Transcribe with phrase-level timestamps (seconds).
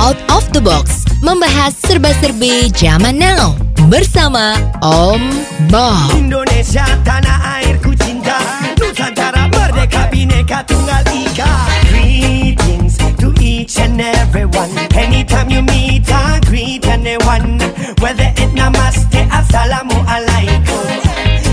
[0.00, 3.52] Out of the Box membahas serba-serbi zaman now
[3.92, 5.20] bersama Om
[5.68, 6.16] Bob.
[6.16, 8.40] Indonesia tanah airku cinta.
[8.80, 11.52] Nusantara merdeka bineka tunggal ika.
[11.92, 14.72] Greetings to each and everyone.
[14.96, 17.60] Anytime you meet I greet anyone
[18.00, 20.84] Whether it namaste assalamualaikum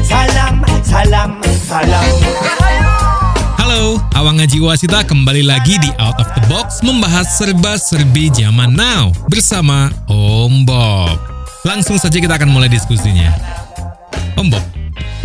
[0.07, 1.31] Salam, salam,
[1.67, 2.16] salam
[4.37, 9.09] Halo, Awang Ngaji Wasita kembali lagi di Out of the Box membahas serba-serbi zaman now
[9.33, 11.17] bersama Om Bob.
[11.65, 13.33] Langsung saja kita akan mulai diskusinya.
[14.37, 14.61] Om Bob,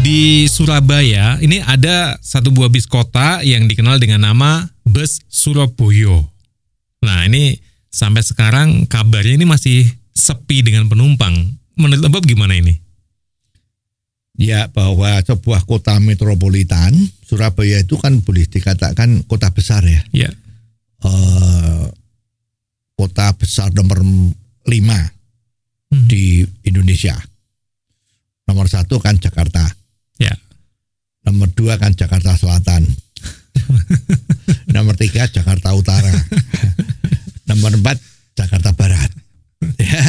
[0.00, 6.24] di Surabaya ini ada satu buah bis kota yang dikenal dengan nama Bus Surabaya.
[7.04, 7.60] Nah ini
[7.92, 11.36] sampai sekarang kabarnya ini masih sepi dengan penumpang.
[11.76, 12.80] Menurut Om Bob gimana ini?
[14.32, 20.00] Ya bahwa sebuah kota metropolitan Surabaya itu kan boleh dikatakan kota besar ya.
[20.12, 20.30] Ya,
[21.02, 21.84] Eh,
[22.94, 24.00] kota besar nomor
[24.64, 24.98] lima
[25.90, 26.06] Hmm.
[26.08, 27.12] di Indonesia.
[28.46, 29.66] Nomor satu kan Jakarta.
[30.16, 30.32] ya,
[31.22, 32.86] Nomor dua kan Jakarta Selatan.
[34.74, 36.14] nomor tiga Jakarta Utara.
[37.44, 37.98] nomor empat
[38.32, 39.10] Jakarta Barat.
[39.78, 40.02] Ya.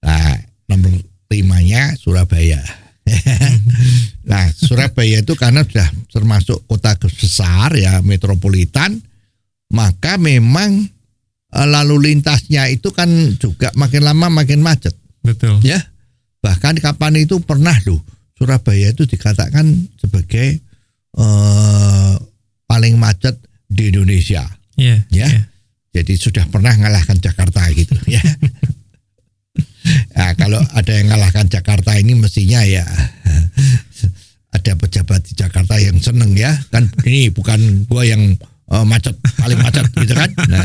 [0.00, 0.34] Nah,
[0.66, 0.92] nomor
[1.28, 2.60] limanya Surabaya.
[4.30, 9.00] nah, Surabaya itu karena sudah termasuk kota besar ya, metropolitan,
[9.72, 10.86] maka memang
[11.52, 13.08] eh, lalu lintasnya itu kan
[13.40, 15.60] juga makin lama makin macet betul.
[15.64, 15.78] ya.
[16.38, 17.98] Bahkan kapan itu pernah loh
[18.38, 19.66] Surabaya itu dikatakan
[19.98, 20.62] sebagai
[21.18, 22.14] eh,
[22.68, 23.34] paling macet
[23.66, 24.46] di Indonesia.
[24.78, 25.42] Ya, Ya.
[25.98, 28.22] Jadi sudah pernah ngalahkan Jakarta gitu ya.
[30.14, 32.84] Nah, kalau ada yang ngalahkan Jakarta ini mestinya ya
[34.48, 38.34] ada pejabat di Jakarta yang seneng ya kan ini bukan gua yang
[38.68, 40.30] eh, macet paling macet gitu kan.
[40.48, 40.64] Nah,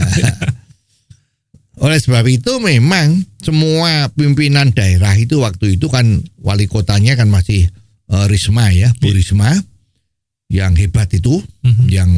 [1.84, 7.68] oleh sebab itu memang semua pimpinan daerah itu waktu itu kan wali kotanya kan masih
[8.10, 9.52] eh, Risma ya, Bu Risma
[10.54, 11.86] yang hebat itu, Mhm.
[11.90, 12.10] yang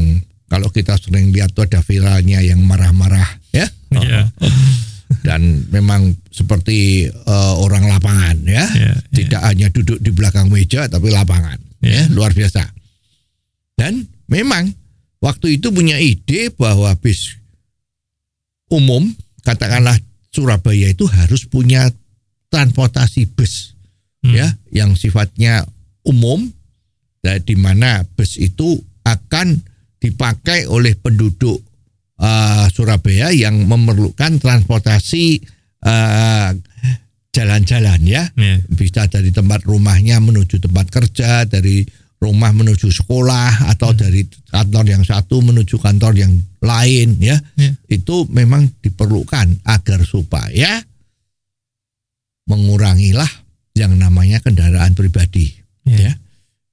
[0.52, 3.64] kalau kita sering lihat tuh ada viralnya yang marah-marah ya,
[3.96, 4.28] Ya.
[5.24, 8.94] dan memang seperti eh, orang lapangan ya, Ya, ya.
[9.16, 12.04] tidak hanya duduk di belakang meja tapi lapangan Ya.
[12.04, 12.68] ya, luar biasa.
[13.76, 14.68] Dan memang
[15.20, 17.40] waktu itu punya ide bahwa bis
[18.68, 19.06] umum
[19.44, 19.96] katakanlah
[20.28, 21.88] Surabaya itu harus punya
[22.52, 23.72] transportasi bus
[24.20, 24.34] Hmm.
[24.34, 25.62] ya yang sifatnya
[26.02, 26.50] umum
[27.22, 28.74] dan di mana bus itu
[29.06, 29.62] akan
[30.02, 31.62] dipakai oleh penduduk
[32.18, 35.46] eh, Surabaya yang memerlukan transportasi
[35.86, 36.50] eh,
[37.30, 38.56] jalan-jalan ya Ya.
[38.66, 41.84] bisa dari tempat rumahnya menuju tempat kerja, dari
[42.16, 47.38] rumah menuju sekolah atau dari kantor yang satu menuju kantor yang lain ya.
[47.60, 47.76] Ya.
[47.86, 50.80] Itu memang diperlukan agar supaya
[52.46, 53.28] mengurangilah
[53.76, 55.98] yang namanya kendaraan pribadi Ya.
[56.10, 56.14] ya.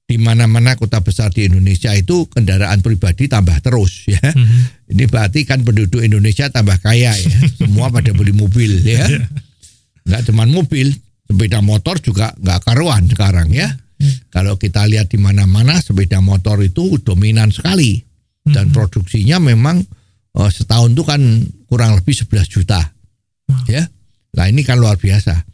[0.03, 4.19] Di mana-mana kota besar di Indonesia itu kendaraan pribadi tambah terus ya.
[4.19, 4.91] Mhm.
[4.93, 7.39] Ini berarti kan penduduk Indonesia tambah kaya ya.
[7.57, 9.03] Semua pada beli mobil ya.
[10.07, 10.91] Nggak cuma mobil,
[11.23, 13.71] sepeda motor juga nggak karuan sekarang ya.
[14.27, 18.03] Kalau kita lihat di mana-mana sepeda motor itu dominan sekali
[18.43, 19.79] dan produksinya memang
[20.35, 21.21] eh, setahun itu kan
[21.71, 22.83] kurang lebih 11 juta.
[23.71, 23.87] Ya.
[24.33, 25.45] Nah, ini kan luar biasa.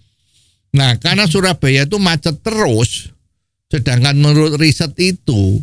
[0.73, 3.11] Nah, karena Surabaya itu macet terus
[3.69, 5.61] sedangkan menurut riset itu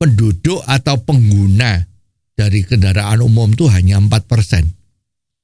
[0.00, 1.84] penduduk atau pengguna
[2.32, 4.64] dari kendaraan umum itu hanya 4 persen.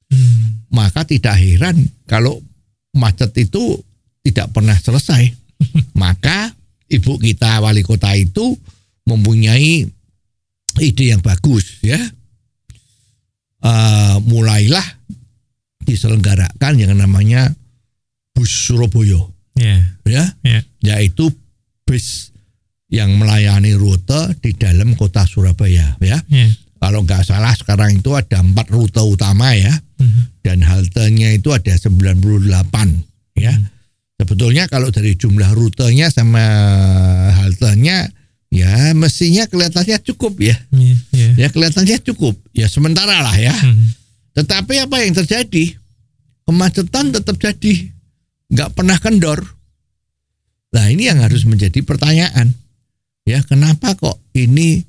[0.09, 0.65] Hmm.
[0.73, 1.77] Maka tidak heran
[2.09, 2.41] kalau
[2.97, 3.77] macet itu
[4.25, 5.29] tidak pernah selesai.
[6.03, 6.49] Maka
[6.89, 8.57] ibu kita wali kota itu
[9.05, 9.85] mempunyai
[10.81, 12.01] ide yang bagus ya.
[13.67, 14.85] Eh, mulailah
[15.83, 17.51] diselenggarakan yang namanya
[18.33, 19.81] bus Surabaya Ya.
[20.05, 20.61] ya Ya.
[20.87, 21.35] Yaitu
[21.83, 22.31] bis
[22.87, 26.19] yang melayani rute di dalam kota Surabaya ya.
[26.31, 26.47] Ya.
[26.79, 30.22] Kalau nggak salah sekarang itu ada empat rute utama ya Mhm.
[30.47, 33.03] dan haltenya itu ada 98
[33.34, 33.51] ya.
[34.16, 36.41] Sebetulnya kalau dari jumlah rutenya sama
[37.33, 38.07] haltenya
[38.53, 40.57] ya mestinya kelihatannya cukup ya.
[40.71, 40.95] Ya.
[41.10, 41.28] Ya.
[41.34, 42.39] Ya kelihatannya cukup.
[42.55, 43.53] Ya sementara lah ya.
[43.57, 43.93] Mhm.
[44.37, 45.75] Tetapi apa yang terjadi?
[46.47, 47.91] Kemacetan tetap jadi.
[48.53, 49.43] Nggak pernah kendor.
[50.77, 52.53] Nah ini yang harus menjadi pertanyaan.
[53.25, 54.84] Ya kenapa kok ini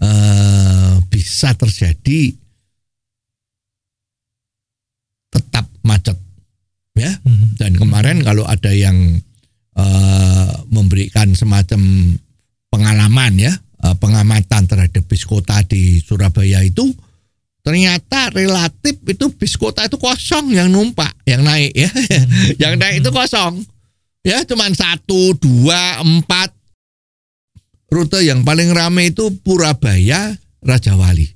[0.00, 2.32] eh, bisa terjadi
[5.28, 6.16] tetap macet?
[6.96, 7.60] Ya Mhm.
[7.60, 9.20] dan kemarin kalau ada yang
[9.76, 12.16] eh, memberikan semacam
[12.72, 13.52] pengalaman ya
[13.84, 16.88] eh, pengamatan terhadap bis kota di Surabaya itu
[17.60, 21.90] ternyata relatif itu bis kota itu kosong yang numpak, yang naik ya.
[22.62, 23.60] yang naik itu kosong.
[24.26, 26.50] Ya, cuman satu, dua, empat.
[27.86, 31.30] Rute yang paling ramai itu Purabaya, Raja Wali.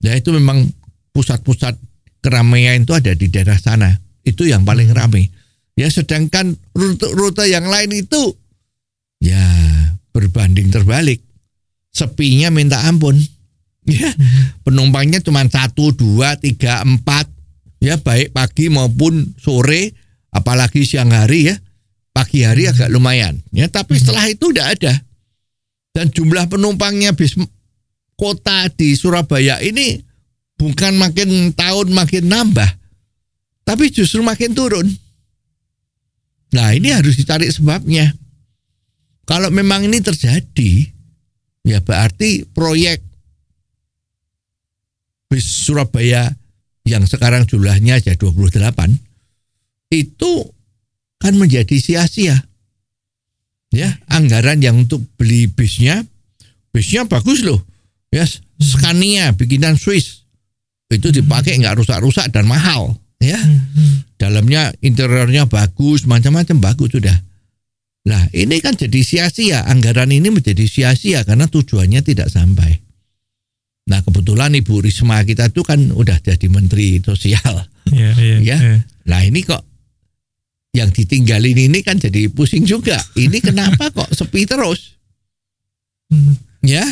[0.00, 0.64] Ya, itu memang
[1.12, 1.76] pusat-pusat
[2.24, 3.92] keramaian itu ada di daerah sana.
[4.24, 5.28] Itu yang paling ramai.
[5.76, 8.32] Ya, sedangkan rute-rute yang lain itu
[9.20, 9.44] ya
[10.16, 11.20] berbanding terbalik.
[11.92, 13.20] Sepinya minta ampun.
[13.84, 14.08] Ya,
[14.64, 17.28] penumpangnya cuma satu, dua, tiga, empat.
[17.84, 19.92] Ya, baik pagi maupun sore,
[20.32, 21.56] apalagi siang hari ya.
[22.18, 23.38] Pagi hari agak lumayan.
[23.54, 24.90] Ya, tapi setelah itu udah ada.
[25.94, 27.38] Dan jumlah penumpangnya bis
[28.18, 30.02] kota di Surabaya ini
[30.58, 32.66] bukan makin tahun makin nambah,
[33.62, 34.90] tapi justru makin turun.
[36.58, 38.10] Nah, ini harus dicari sebabnya.
[39.22, 40.90] Kalau memang ini terjadi,
[41.62, 42.98] ya berarti proyek
[45.30, 46.34] bis Surabaya
[46.82, 48.58] yang sekarang jumlahnya aja 28
[49.94, 50.57] itu
[51.18, 52.46] kan menjadi sia-sia.
[53.68, 56.00] Ya, anggaran yang untuk beli bisnya
[56.72, 57.60] bisnya bagus loh.
[58.08, 58.24] Ya,
[58.56, 60.24] Scania bikinan Swiss.
[60.88, 63.36] Itu dipakai nggak rusak-rusak dan mahal, ya.
[64.16, 67.12] Dalamnya interiornya bagus, macam-macam bagus sudah.
[68.08, 69.68] Nah, ini kan jadi sia-sia.
[69.68, 72.88] Anggaran ini menjadi sia-sia karena tujuannya tidak sampai.
[73.88, 77.64] Nah kebetulan Ibu Risma kita tuh kan udah jadi Menteri Sosial.
[77.88, 78.56] Iya, iya, ya.
[78.60, 78.76] iya.
[79.08, 79.64] Nah ini kok
[80.78, 82.96] yang ditinggalin ini kan jadi pusing juga.
[83.18, 84.94] Ini kenapa kok sepi terus?
[86.08, 86.38] Hmm.
[86.62, 86.82] Ya,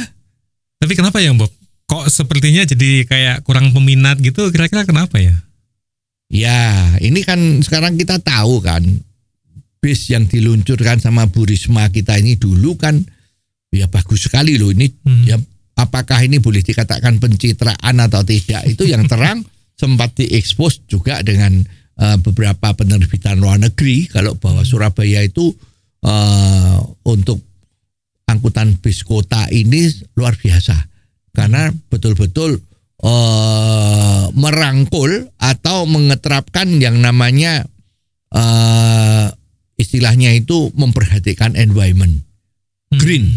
[0.76, 1.48] Tapi kenapa ya Bob?
[1.86, 4.50] Kok sepertinya jadi kayak kurang peminat gitu?
[4.50, 5.34] Kira-kira kenapa ya?
[6.26, 6.58] ya
[6.98, 8.82] ini kan sekarang kita tahu kan
[9.78, 12.98] bis yang diluncurkan sama Bu Risma kita ini dulu kan
[13.70, 15.22] ya bagus sekali loh ini Hmm.
[15.22, 15.38] ya
[15.78, 19.46] apakah ini boleh dikatakan pencitraan atau tidak itu yang terang
[19.80, 21.62] sempat diekspos juga dengan
[22.00, 25.52] eh, beberapa penerbitan luar negeri kalau bahwa Surabaya itu
[26.04, 26.76] eh,
[27.08, 27.40] untuk
[28.26, 29.88] angkutan bis kota ini
[30.18, 30.76] luar biasa.
[31.32, 32.60] Karena betul-betul
[33.04, 37.64] eh, merangkul atau mengeterapkan yang namanya
[38.32, 39.26] eh,
[39.76, 42.24] istilahnya itu memperhatikan environment.
[42.96, 43.28] Green.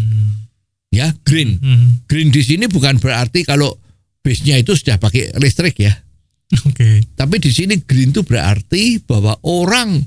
[0.90, 1.62] Ya green.
[1.62, 2.02] Hmm.
[2.10, 3.78] green di sini bukan berarti kalau
[4.26, 5.94] bisnya itu sudah pakai listrik ya
[6.66, 7.06] Oke.
[7.14, 10.02] tapi di sini green itu berarti bahwa orang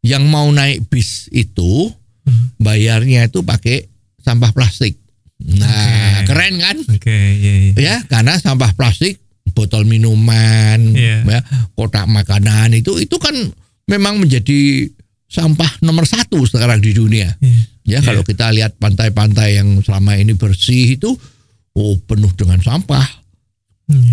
[0.00, 1.92] yang mau naik bis itu
[2.22, 2.54] Hmm.
[2.54, 4.94] bayarnya itu pakai sampah plastik
[5.42, 6.30] nah Oke.
[6.30, 7.72] keren kan Oke, iya, iya.
[7.74, 9.18] ya karena sampah plastik
[9.50, 11.26] botol minuman Iya.
[11.26, 11.40] ya,
[11.74, 13.34] kotak makanan itu itu kan
[13.84, 14.86] memang menjadi
[15.26, 17.58] sampah nomor satu sekarang di dunia Iya.
[17.82, 21.10] ya kalau kita lihat pantai-pantai yang selama ini bersih itu
[21.74, 23.21] oh penuh dengan sampah Iya.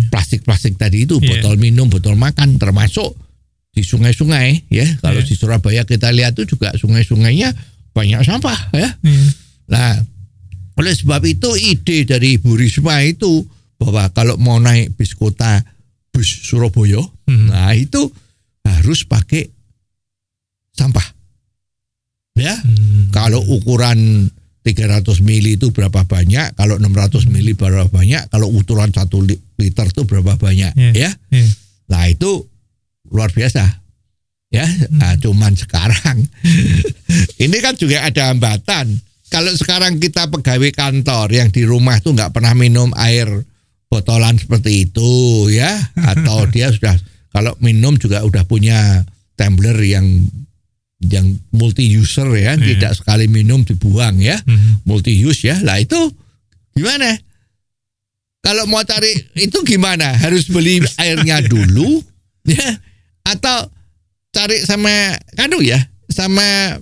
[0.08, 1.40] Plastik-plastik tadi itu Iya.
[1.40, 3.14] botol minum botol makan termasuk
[3.70, 5.28] di sungai-sungai ya kalau Iya.
[5.28, 7.54] di Surabaya kita lihat itu juga sungai-sungainya
[7.90, 9.28] banyak sampah ya Iya.
[9.70, 9.94] Nah,
[10.74, 13.46] oleh sebab itu ide dari Bu Risma itu
[13.78, 15.62] bahwa kalau mau naik bis kota
[16.10, 16.98] bus Surabaya,
[17.30, 17.46] Hmm.
[17.54, 18.10] nah itu
[18.66, 19.46] harus pakai
[20.74, 21.06] sampah.
[22.34, 23.12] Ya, Hmm.
[23.12, 24.26] kalau ukuran
[24.64, 29.22] 300 mili itu berapa banyak, kalau 600 mili berapa banyak, kalau ukuran 1
[29.60, 30.92] liter itu berapa banyak, Iya.
[30.96, 31.10] ya.
[31.28, 31.48] Iya.
[31.86, 32.48] Nah, itu
[33.06, 33.84] luar biasa.
[34.50, 36.26] Ya, nah, cuman sekarang
[37.44, 38.98] ini kan juga ada hambatan.
[39.30, 43.30] Kalau sekarang kita pegawai kantor yang di rumah tuh nggak pernah minum air
[43.86, 45.10] botolan seperti itu
[45.48, 45.70] ya,
[46.10, 46.98] atau dia sudah
[47.30, 49.06] kalau minum juga udah punya
[49.38, 50.06] tumbler yang
[51.00, 52.76] yang multi user ya, Iya.
[52.76, 54.82] tidak sekali minum dibuang ya, Hmm.
[54.82, 55.56] multi use ya.
[55.62, 55.96] Lah itu
[56.74, 57.14] gimana?
[58.40, 60.16] Kalau mau cari itu gimana?
[60.16, 62.00] Harus beli airnya dulu
[62.48, 62.80] ya
[63.28, 63.68] atau
[64.32, 65.76] cari sama kanu ya,
[66.08, 66.80] sama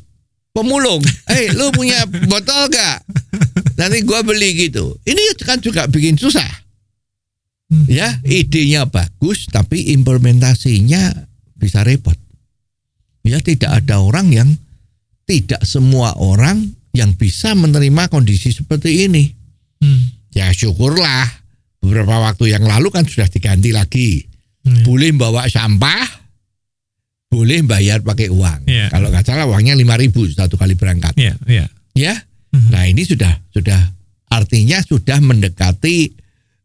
[0.55, 1.03] pemulung.
[1.35, 3.03] Eh, lu punya botol gak?
[3.75, 4.97] Nanti gua beli gitu.
[5.03, 6.47] Ini kan juga bikin susah.
[7.85, 11.13] Ya, idenya bagus tapi implementasinya
[11.59, 12.17] bisa repot.
[13.27, 14.49] Ya, tidak ada orang yang
[15.29, 19.29] tidak semua orang yang bisa menerima kondisi seperti ini.
[19.85, 20.17] Hmm.
[20.33, 21.48] Ya syukurlah
[21.79, 24.23] beberapa waktu yang lalu kan sudah diganti lagi.
[24.65, 24.83] Iya.
[24.85, 26.05] Boleh bawa sampah,
[27.29, 28.67] boleh bayar pakai uang.
[28.67, 28.89] Iya.
[28.89, 31.15] Kalau nggak salah uangnya lima ribu satu kali berangkat.
[31.17, 31.67] Iya, iya.
[31.99, 32.15] Ya,
[32.55, 32.69] Mhm.
[32.71, 33.77] nah ini sudah sudah
[34.29, 36.15] artinya sudah mendekati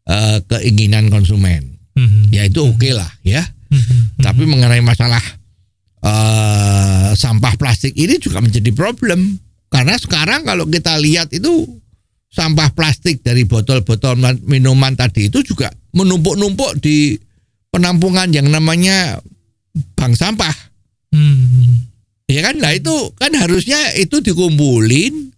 [0.04, 1.80] eh, keinginan konsumen.
[1.96, 2.28] Hmm.
[2.28, 3.40] Ya itu oke lah ya.
[3.72, 4.12] Hmm.
[4.20, 5.22] Tapi mengenai masalah
[6.04, 11.64] eh, sampah plastik ini juga menjadi problem karena sekarang kalau kita lihat itu
[12.34, 17.14] sampah plastik dari botol-botol minuman tadi itu juga menumpuk-numpuk di
[17.70, 19.22] penampungan yang namanya
[19.94, 20.54] bank sampah.
[21.14, 21.86] Hmm.
[22.26, 22.58] Ya kan?
[22.58, 25.30] Nah itu kan harusnya itu dikumpulin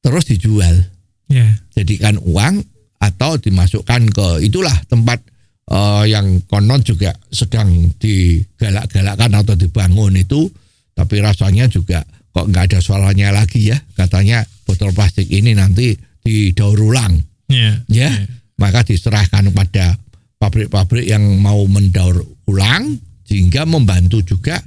[0.00, 0.88] terus dijual.
[1.28, 1.60] Ya.
[1.76, 2.64] Jadikan uang
[2.98, 5.20] atau dimasukkan ke itulah tempat
[5.68, 10.48] eh, yang konon juga sedang digalak-galakkan atau dibangun itu
[10.96, 12.02] tapi rasanya juga
[12.34, 17.16] kok nggak ada suaranya lagi ya katanya botol plastik ini nanti didaur ulang.
[17.48, 17.80] Ya.
[17.88, 18.12] ya
[18.60, 19.96] maka diserahkan kepada
[20.36, 24.60] pabrik-pabrik yang mau mendaur ulang sehingga membantu juga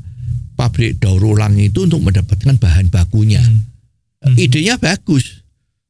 [0.55, 3.43] pabrik daur ulang itu untuk mendapatkan bahan bakunya.
[4.21, 4.37] Hmm.
[4.37, 5.41] idenya bagus.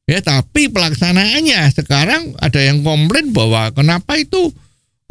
[0.08, 4.50] Ya tapi pelaksanaannya sekarang ada yang komplain bahwa kenapa itu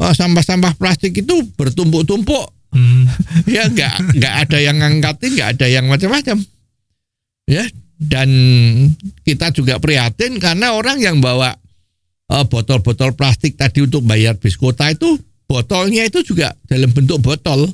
[0.02, 2.54] eh, sampah-sampah plastik itu bertumpuk-tumpuk.
[2.72, 3.04] Hmm.
[3.52, 6.38] ya nggak nggak ada yang ngangkatin nggak ada yang macam-macam.
[7.48, 7.64] Ya
[8.02, 8.30] dan
[9.22, 11.54] kita juga prihatin karena orang yang bawa
[12.28, 17.70] eh, botol-botol plastik tadi untuk bayar bis kota itu botolnya itu juga dalam bentuk botol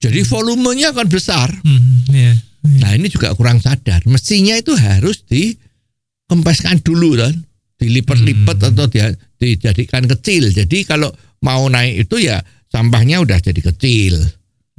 [0.00, 2.08] jadi volumenya kan besar Hmm.
[2.08, 2.32] Ya.
[2.80, 7.34] nah ini juga kurang sadar mestinya itu harus dikempeskan dulu kan
[7.78, 8.68] dilipat-lipat Hmm.
[8.72, 14.18] atau dia dijadikan kecil jadi kalau mau naik itu ya sampahnya udah jadi kecil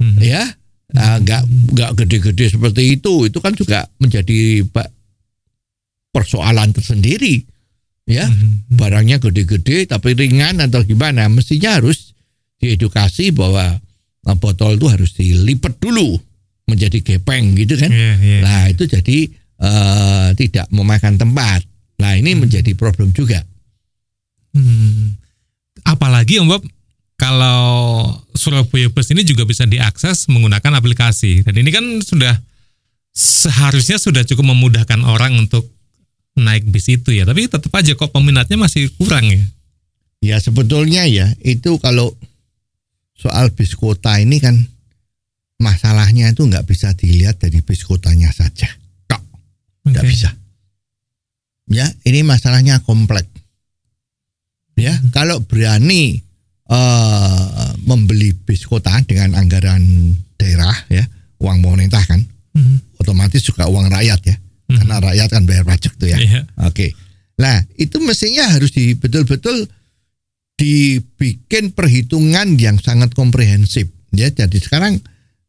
[0.00, 0.16] Hmm.
[0.18, 0.40] ya
[1.20, 4.64] nggak nggak gede-gede seperti itu itu kan juga menjadi
[6.10, 7.44] persoalan tersendiri
[8.04, 8.66] ya Hmm.
[8.66, 12.10] barangnya gede-gede tapi ringan atau gimana mestinya harus
[12.58, 13.78] diedukasi bahwa
[14.26, 16.18] ah, botol itu harus dilipat dulu
[16.66, 18.38] menjadi gepeng gitu kan Ya, ya.
[18.42, 19.18] nah itu jadi
[19.60, 21.62] eh, tidak memakan tempat
[21.96, 23.44] nah ini menjadi problem juga
[24.50, 25.14] Hmm.
[25.86, 26.66] Apalagi Om Bob
[27.20, 31.44] kalau Surabaya Bus ini juga bisa diakses menggunakan aplikasi.
[31.44, 32.32] Dan ini kan sudah
[33.12, 35.68] seharusnya sudah cukup memudahkan orang untuk
[36.40, 37.28] naik bis itu ya.
[37.28, 39.44] Tapi tetap aja kok peminatnya masih kurang ya.
[40.24, 42.16] Ya sebetulnya ya itu kalau
[43.12, 44.56] soal bis kota ini kan
[45.60, 48.68] masalahnya itu nggak bisa dilihat dari bis kotanya saja.
[49.04, 49.20] Tok,
[49.84, 50.08] nggak Oke.
[50.08, 50.32] bisa.
[51.68, 53.28] Ya ini masalahnya kompleks.
[54.80, 56.29] Ya kalau berani
[56.70, 57.42] eh,
[57.82, 59.82] membeli bis kota dengan anggaran
[60.38, 61.02] daerah ya
[61.38, 62.82] uang pemerintah kan Hmm.
[62.98, 64.76] otomatis juga uang rakyat ya Mhm.
[64.82, 66.18] karena rakyat kan bayar pajak tuh ya.
[66.18, 66.40] Iya.
[66.66, 66.94] Oke.
[67.38, 69.70] Nah, itu mestinya harus di betul-betul
[70.54, 73.86] dibikin perhitungan yang sangat komprehensif.
[74.10, 74.98] Ya, jadi sekarang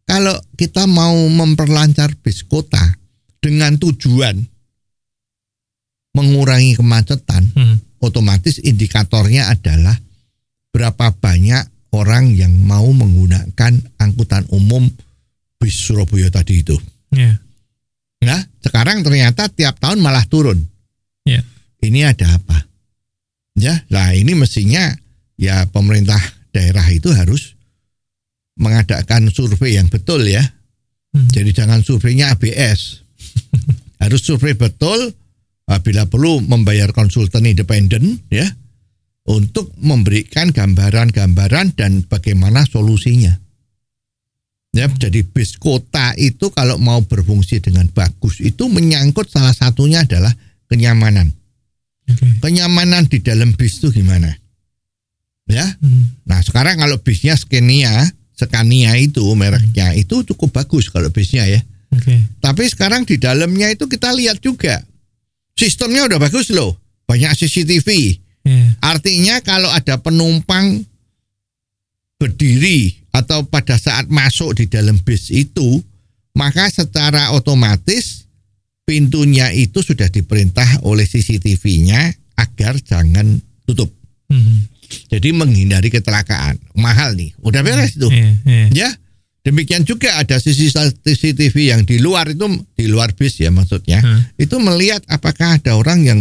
[0.05, 2.81] kalau kita mau memperlancar bis kota
[3.41, 4.45] dengan tujuan
[6.13, 7.77] mengurangi kemacetan, Hmm.
[7.99, 9.97] otomatis indikatornya adalah
[10.81, 14.89] berapa banyak orang yang mau menggunakan angkutan umum
[15.61, 16.73] bis Surabaya tadi itu.
[17.13, 17.37] Ya.
[18.25, 20.57] Nah, sekarang ternyata tiap tahun malah turun.
[21.21, 21.45] Ya.
[21.85, 22.65] Ini ada apa?
[23.53, 24.89] Ya, lah ini mestinya
[25.37, 26.17] ya pemerintah
[26.49, 27.53] daerah itu harus
[28.57, 30.41] mengadakan survei yang betul ya.
[31.13, 31.29] Hmm.
[31.29, 33.05] Jadi jangan surveinya ABS.
[34.01, 35.13] harus survei betul
[35.85, 38.49] bila perlu membayar konsultan independen ya
[39.29, 43.37] untuk memberikan gambaran-gambaran dan bagaimana solusinya.
[44.71, 50.31] Ya, jadi bis kota itu kalau mau berfungsi dengan bagus itu menyangkut salah satunya adalah
[50.71, 51.35] kenyamanan.
[52.07, 52.39] Oke.
[52.39, 54.31] Kenyamanan di dalam bis itu gimana?
[55.51, 55.67] Ya.
[55.83, 56.15] Hmm.
[56.23, 57.91] Nah, sekarang kalau bisnya Scania,
[58.31, 61.59] Scania itu mereknya itu cukup bagus kalau bisnya ya.
[61.91, 62.23] Oke.
[62.39, 64.79] Tapi sekarang di dalamnya itu kita lihat juga
[65.59, 66.79] sistemnya udah bagus loh.
[67.11, 68.15] Banyak CCTV.
[68.41, 68.73] Ya.
[68.81, 70.81] Artinya kalau ada penumpang
[72.17, 75.81] berdiri atau pada saat masuk di dalam bis itu,
[76.37, 78.29] maka secara otomatis
[78.85, 83.89] pintunya itu sudah diperintah oleh CCTV-nya agar jangan tutup.
[84.29, 84.67] Hmm.
[85.07, 86.59] Jadi menghindari kecelakaan.
[86.75, 87.31] Mahal nih.
[87.39, 88.11] Udah beres itu.
[88.11, 88.67] Ya, ya.
[88.71, 88.89] Ya.
[89.41, 92.45] Demikian juga ada CCTV yang di luar itu
[92.77, 93.97] di luar bis ya maksudnya.
[93.97, 94.21] Hmm.
[94.37, 96.19] Itu melihat apakah ada orang yang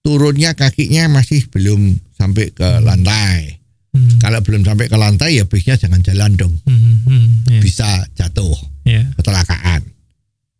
[0.00, 3.60] turunnya kakinya masih belum sampai ke lantai.
[3.90, 4.22] Hmm.
[4.22, 6.54] Kalau belum sampai ke lantai ya bisnya jangan jalan dong.
[6.64, 7.02] Hmm.
[7.04, 7.26] Hmm.
[7.50, 7.60] Ya.
[7.60, 8.54] Bisa jatuh,
[8.86, 9.02] Ya.
[9.18, 9.82] kecelakaan.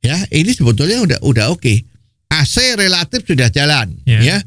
[0.02, 1.84] Ya, ini sebetulnya udah udah oke.
[2.30, 4.20] AC relatif sudah jalan, Ya.
[4.22, 4.38] ya.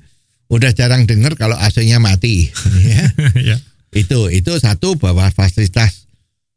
[0.52, 2.52] Udah jarang dengar kalau AC-nya mati.
[2.90, 3.04] ya.
[3.40, 3.58] ya.
[3.94, 6.06] Itu itu satu bahwa fasilitas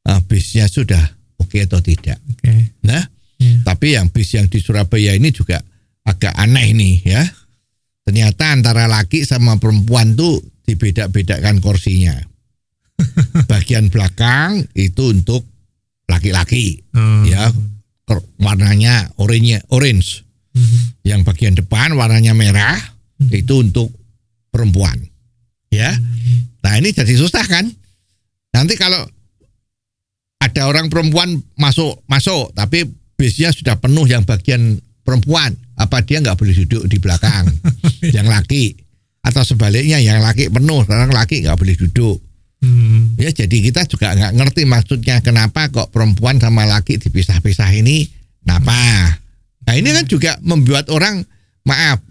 [0.04, 1.00] uh, bisnya sudah
[1.38, 2.18] oke atau tidak.
[2.32, 2.74] Oke.
[2.84, 3.04] Nah,
[3.36, 3.52] Ya.
[3.68, 5.60] tapi yang bis yang di Surabaya ini juga
[6.02, 7.22] agak aneh nih ya.
[8.06, 12.14] Ternyata antara laki sama perempuan tuh dibeda-bedakan kursinya.
[13.50, 15.42] Bagian belakang itu untuk
[16.06, 17.26] laki-laki Oh.
[17.26, 17.50] ya
[18.38, 20.22] warnanya orange orange
[21.04, 22.78] Yang bagian depan warnanya merah
[23.28, 23.92] itu untuk
[24.48, 24.96] perempuan.
[25.68, 25.92] Ya.
[26.64, 27.68] Nah, ini jadi susah kan?
[28.56, 29.04] Nanti kalau
[30.40, 32.88] ada orang perempuan masuk masuk tapi
[33.20, 37.46] bisnya sudah penuh yang bagian perempuan, apa dia nggak boleh duduk di belakang
[38.16, 38.74] yang laki
[39.22, 42.18] atau sebaliknya yang laki penuh, sekarang laki nggak boleh duduk.
[42.58, 43.14] Hmm.
[43.14, 48.10] Ya jadi kita juga nggak ngerti maksudnya kenapa kok perempuan sama laki dipisah-pisah ini
[48.42, 48.74] kenapa?
[49.62, 51.22] Nah ini kan juga membuat orang
[51.62, 52.02] maaf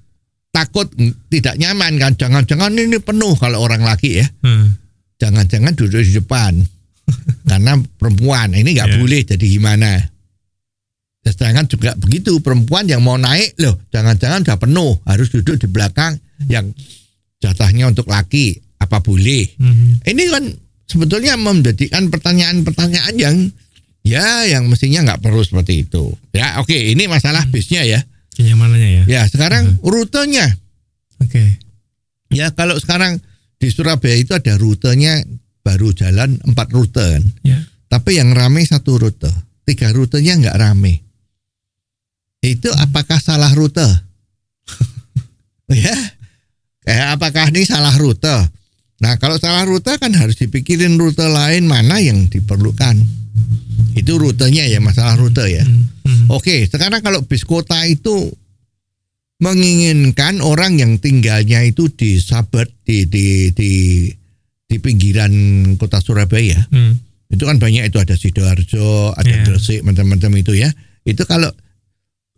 [0.52, 0.88] takut
[1.28, 4.76] tidak nyaman kan jangan-jangan ini penuh kalau orang laki ya Hmm.
[5.18, 6.56] jangan-jangan duduk di depan
[7.50, 8.96] karena perempuan ini nggak Ya.
[8.96, 10.00] boleh jadi gimana?
[11.36, 16.16] Sedangkan juga begitu perempuan yang mau naik loh jangan-jangan sudah penuh harus duduk di belakang
[16.48, 16.72] yang
[17.44, 19.44] jatahnya untuk laki apa boleh?
[19.60, 20.00] Hmm.
[20.08, 20.44] ini kan
[20.88, 23.36] sebetulnya menjadikan pertanyaan-pertanyaan yang
[24.06, 26.16] ya yang mestinya nggak perlu seperti itu.
[26.32, 28.00] Ya oke ini masalah bisnya ya.
[28.36, 29.04] Kenyamanannya ya.
[29.08, 30.56] Ya sekarang rutenya
[31.24, 31.56] Oke.
[32.32, 33.24] ya kalau sekarang
[33.56, 35.24] di Surabaya itu ada rutenya
[35.64, 37.24] baru jalan empat rute kan.
[37.42, 37.64] Ya.
[37.90, 39.32] Tapi yang rame satu rute,
[39.64, 41.05] tiga rutenya nggak rame.
[42.46, 43.86] Itu apakah salah rute?
[45.74, 45.96] ya,
[46.86, 48.54] eh, apakah ini salah rute?
[49.02, 52.96] Nah kalau salah rute kan harus dipikirin rute lain mana yang diperlukan.
[53.96, 55.66] Itu rutenya ya masalah rute ya.
[55.66, 56.32] Hmm.
[56.32, 58.32] Oke, sekarang kalau bis kota itu
[59.36, 63.72] menginginkan orang yang tinggalnya itu di suburb di di di
[64.66, 65.32] di pinggiran
[65.76, 66.96] kota Surabaya Hmm.
[67.28, 69.44] itu kan banyak itu ada sidoarjo, ada Iya.
[69.44, 70.72] Gresik, macam-macam itu ya.
[71.04, 71.52] Itu kalau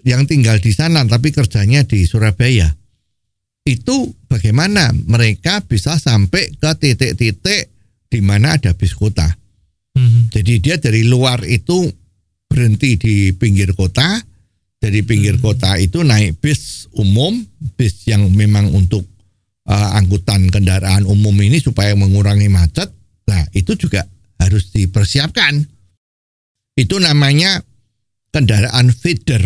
[0.08, 2.72] yang tinggal di sana tapi kerjanya di Surabaya,
[3.68, 7.68] itu bagaimana mereka bisa sampai ke titik-titik
[8.08, 9.28] di mana ada bis kota.
[10.00, 10.32] Hmm.
[10.32, 11.92] Jadi dia dari luar itu
[12.48, 14.24] berhenti di pinggir kota,
[14.80, 17.44] dari pinggir kota itu naik bis umum,
[17.76, 19.04] bis yang memang untuk
[19.68, 22.88] uh, angkutan kendaraan umum ini supaya mengurangi macet.
[23.28, 24.08] Nah, itu juga
[24.40, 25.60] harus dipersiapkan.
[26.78, 27.60] Itu namanya
[28.32, 29.44] kendaraan feeder,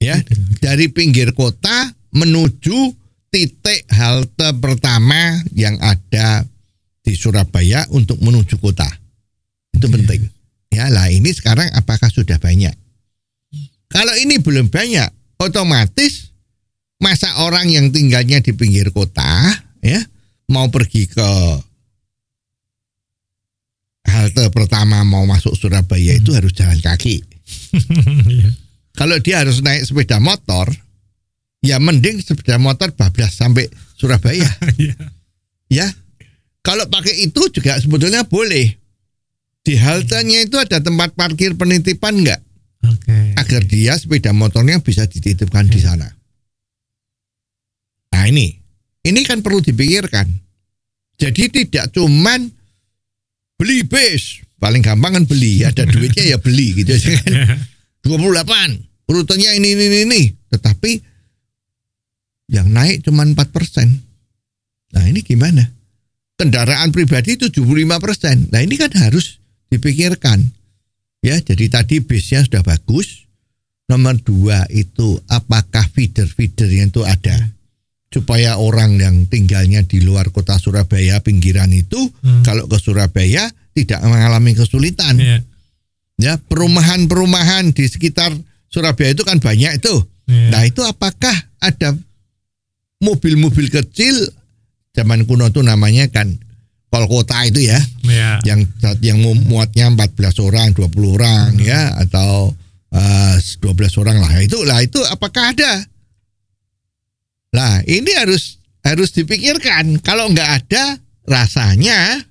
[0.00, 0.16] ya.
[0.58, 2.96] Dari pinggir kota menuju
[3.30, 6.42] titik halte pertama yang ada
[7.04, 8.88] di Surabaya untuk menuju kota.
[9.70, 10.26] Itu penting.
[10.70, 12.74] Ya, lah ini sekarang apakah sudah banyak?
[13.90, 16.30] Kalau ini belum banyak, otomatis
[17.02, 19.50] masa orang yang tinggalnya di pinggir kota,
[19.82, 19.98] ya,
[20.46, 21.30] mau pergi ke
[24.10, 27.22] halte pertama mau masuk Surabaya itu harus jalan kaki.
[28.94, 30.66] Kalau dia harus naik sepeda motor,
[31.62, 34.48] ya mending sepeda motor bablas sampai Surabaya.
[34.80, 34.96] Iya.
[35.70, 35.86] ya.
[36.66, 38.74] Kalau pakai itu juga sebetulnya boleh.
[39.60, 42.40] Di haltenya itu ada tempat parkir penitipan enggak?
[42.82, 43.36] Oke.
[43.36, 46.08] Agar dia sepeda motornya bisa dititipkan di sana.
[48.10, 48.56] Nah ini,
[49.06, 50.26] ini kan perlu dipikirkan.
[51.20, 52.48] Jadi tidak cuman
[53.60, 57.60] beli bis, paling gampang kan beli, ada duitnya ya beli gitu kan.
[58.02, 60.22] 28, rutenya ini ini ini, ini.
[60.50, 60.90] Tetapi
[62.50, 63.88] yang naik cuma 4 persen.
[64.90, 65.62] Nah ini gimana?
[66.34, 67.60] Kendaraan pribadi 75
[68.00, 68.48] persen.
[68.50, 70.40] Nah ini kan harus dipikirkan.
[71.20, 73.28] Ya, jadi tadi bisnya sudah bagus.
[73.86, 77.34] Nomor dua itu apakah feeder-feeder yang itu ada
[78.10, 82.42] supaya orang yang tinggalnya di luar kota Surabaya pinggiran itu Hmm.
[82.42, 85.18] kalau ke Surabaya tidak mengalami kesulitan.
[85.18, 85.38] Iya.
[86.20, 88.30] Ya, perumahan-perumahan di sekitar
[88.68, 89.94] Surabaya itu kan banyak itu.
[90.28, 90.48] Iya.
[90.52, 91.96] Nah, itu apakah ada
[93.00, 94.14] mobil-mobil kecil
[94.92, 96.28] zaman kuno itu namanya kan
[96.90, 98.42] kol kota itu ya Iya.
[98.44, 98.60] yang
[99.00, 102.52] yang mu- muatnya 14 orang, 20 orang ya atau
[102.90, 104.30] eh, 12 orang lah.
[104.38, 105.72] Itu lah itu apakah ada?
[107.50, 109.98] Lah, ini harus harus dipikirkan.
[110.02, 112.22] Kalau nggak ada, rasanya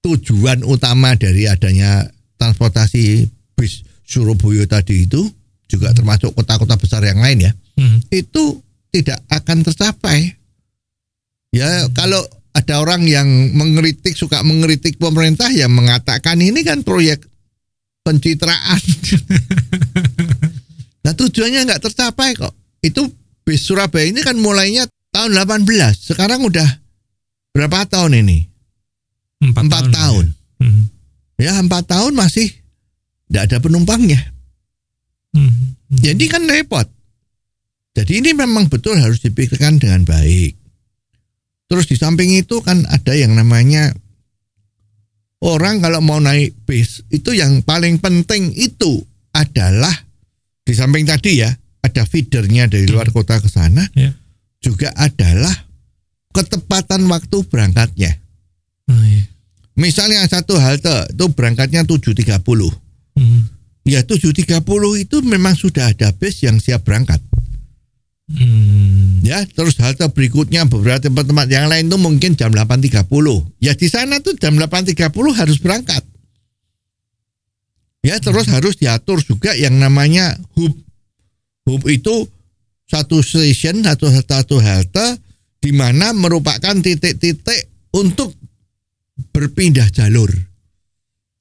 [0.00, 2.08] tujuan utama dari adanya
[2.40, 5.28] transportasi bis Surabaya tadi itu
[5.68, 7.96] juga termasuk kota-kota besar yang lain ya Hmm.
[8.12, 8.60] itu
[8.92, 10.36] tidak akan tercapai.
[11.48, 12.20] Ya kalau
[12.52, 13.24] ada orang yang
[13.56, 17.24] mengkritik suka mengkritik pemerintah yang mengatakan ini kan proyek
[18.04, 18.76] pencitraan.
[21.08, 22.52] nah tujuannya nggak tercapai kok.
[22.84, 23.08] Itu
[23.48, 25.64] bis Surabaya ini kan mulainya tahun 18.
[25.96, 26.68] Sekarang udah
[27.56, 28.44] berapa tahun ini?
[29.40, 30.24] Empat, Empat tahun.
[30.60, 30.84] Hmm.
[31.40, 32.52] Ya empat tahun masih
[33.26, 34.20] tidak ada penumpangnya.
[35.32, 35.72] Hmm.
[35.88, 36.84] Jadi kan repot.
[37.96, 40.54] Jadi ini memang betul harus dipikirkan dengan baik.
[41.66, 43.94] Terus di samping itu kan ada yang namanya
[45.40, 49.00] orang kalau mau naik bis itu yang paling penting itu
[49.30, 49.94] adalah
[50.66, 51.50] di samping tadi ya
[51.80, 54.12] ada feedernya dari luar kota ke sana Ya.
[54.60, 55.54] juga adalah
[56.34, 58.18] ketepatan waktu berangkatnya.
[58.90, 59.29] Oh, iya.
[59.80, 62.36] Misalnya satu halte itu berangkatnya 7.30.
[63.16, 63.42] Hmm.
[63.88, 64.60] Ya 7.30
[65.00, 67.16] itu memang sudah ada bus yang siap berangkat.
[68.28, 69.24] Hmm.
[69.24, 73.08] Ya, terus halte berikutnya beberapa tempat-tempat yang lain itu mungkin jam 8.30.
[73.58, 76.04] Ya di sana tuh jam 8.30 harus berangkat.
[78.04, 80.72] Ya, terus harus diatur juga yang namanya hub.
[81.68, 82.28] Hub itu
[82.88, 85.20] satu station atau satu halte
[85.60, 88.39] di mana merupakan titik-titik untuk
[89.32, 90.30] berpindah jalur.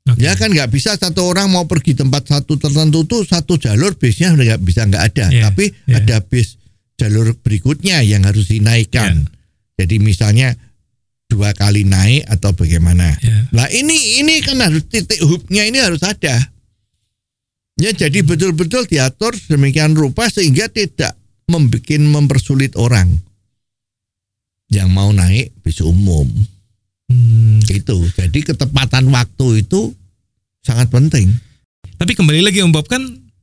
[0.10, 0.20] Oke.
[0.26, 4.34] Ya kan nggak bisa satu orang mau pergi tempat satu tertentu tuh satu jalur bisnya
[4.34, 5.26] nggak bisa nggak ada.
[5.30, 6.02] Iya, Tapi iya.
[6.02, 6.58] ada bis
[6.98, 9.30] jalur berikutnya yang harus dinaikkan.
[9.80, 10.58] Jadi misalnya
[11.30, 13.16] dua kali naik atau bagaimana.
[13.22, 13.48] Ya.
[13.54, 16.52] Nah ini ini kan harus titik hubnya ini harus ada.
[17.80, 21.16] Ya jadi betul-betul diatur demikian rupa sehingga tidak
[21.48, 23.08] membuat mempersulit orang
[24.70, 26.28] yang mau naik bis umum
[27.10, 27.58] Hmm.
[27.66, 27.98] itu.
[28.14, 29.98] Jadi ketepatan waktu itu
[30.62, 31.34] sangat penting.
[31.98, 33.02] Tapi kembali lagi Om Bob kan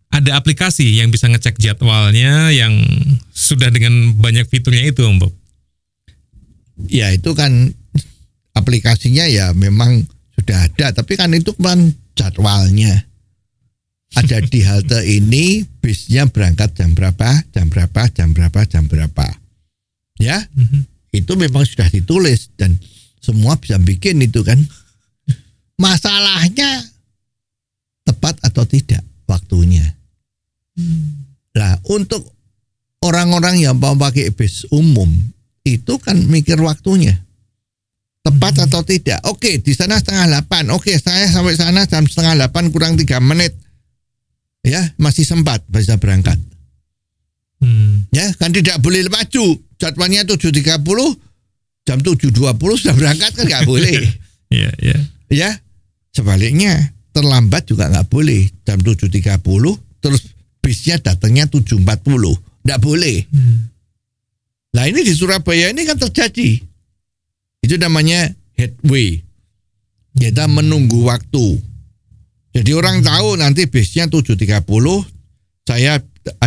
[0.08, 2.72] ada aplikasi yang bisa ngecek jadwalnya yang
[3.34, 5.34] sudah dengan banyak fiturnya itu Om Bob.
[6.86, 7.74] Ya itu kan
[8.54, 10.06] aplikasinya ya memang
[10.38, 13.02] sudah ada, tapi kan itu kan jadwalnya.
[14.14, 19.26] Ada di halte ini bisnya berangkat jam berapa, jam berapa, jam berapa, jam berapa.
[20.16, 20.86] Ya, Mhm.
[21.12, 22.80] itu memang sudah ditulis dan
[23.26, 24.62] semua bisa bikin itu kan.
[25.76, 26.86] Masalahnya
[28.06, 29.82] tepat atau tidak waktunya.
[31.56, 32.22] Nah, untuk
[33.02, 35.10] orang-orang yang mau pakai bis umum
[35.66, 37.18] itu kan mikir waktunya.
[38.22, 39.22] Tepat atau tidak?
[39.30, 40.74] Oke, di sana setengah delapan.
[40.74, 43.54] Oke, saya sampai sana jam setengah delapan kurang tiga menit.
[44.66, 46.34] Ya, masih sempat bisa berangkat.
[47.62, 48.10] Hmm.
[48.10, 49.62] Ya, kan tidak boleh maju.
[49.78, 50.82] Jadwalnya 7.30,
[51.86, 53.98] jam 7.20 sudah berangkat kan nggak boleh.
[54.46, 54.98] Iya, iya.
[55.26, 55.50] ya,
[56.14, 58.46] sebaliknya terlambat juga nggak boleh.
[58.62, 59.42] Jam 7.30
[59.98, 60.22] terus
[60.62, 61.82] bisnya datangnya 7.40.
[62.62, 63.26] Nggak boleh.
[63.26, 63.74] Hmm.
[64.70, 66.62] Nah ini di Surabaya ini kan terjadi.
[67.58, 69.18] Itu namanya headway.
[70.14, 71.58] Kita menunggu waktu.
[72.54, 74.62] Jadi orang tahu nanti bisnya 7.30,
[75.66, 76.00] saya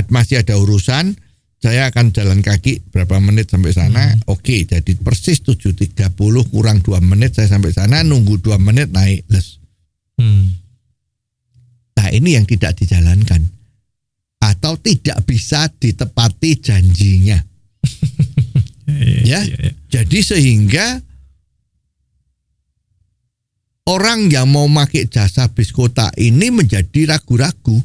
[0.07, 1.19] masih ada urusan,
[1.59, 4.15] saya akan jalan kaki berapa menit sampai sana.
[4.31, 6.15] Oke, jadi persis 7.30
[6.47, 9.59] kurang 2 menit saya sampai sana, nunggu 2 menit naik les.
[10.15, 10.55] Hmm.
[11.99, 13.43] Nah ini yang tidak dijalankan.
[14.39, 17.39] Atau tidak bisa ditepati janjinya.
[18.89, 19.45] Ya.
[19.45, 19.69] iya.
[19.85, 20.97] Jadi sehingga
[23.85, 27.77] orang yang mau pakai jasa bis kota ini menjadi ragu-ragu.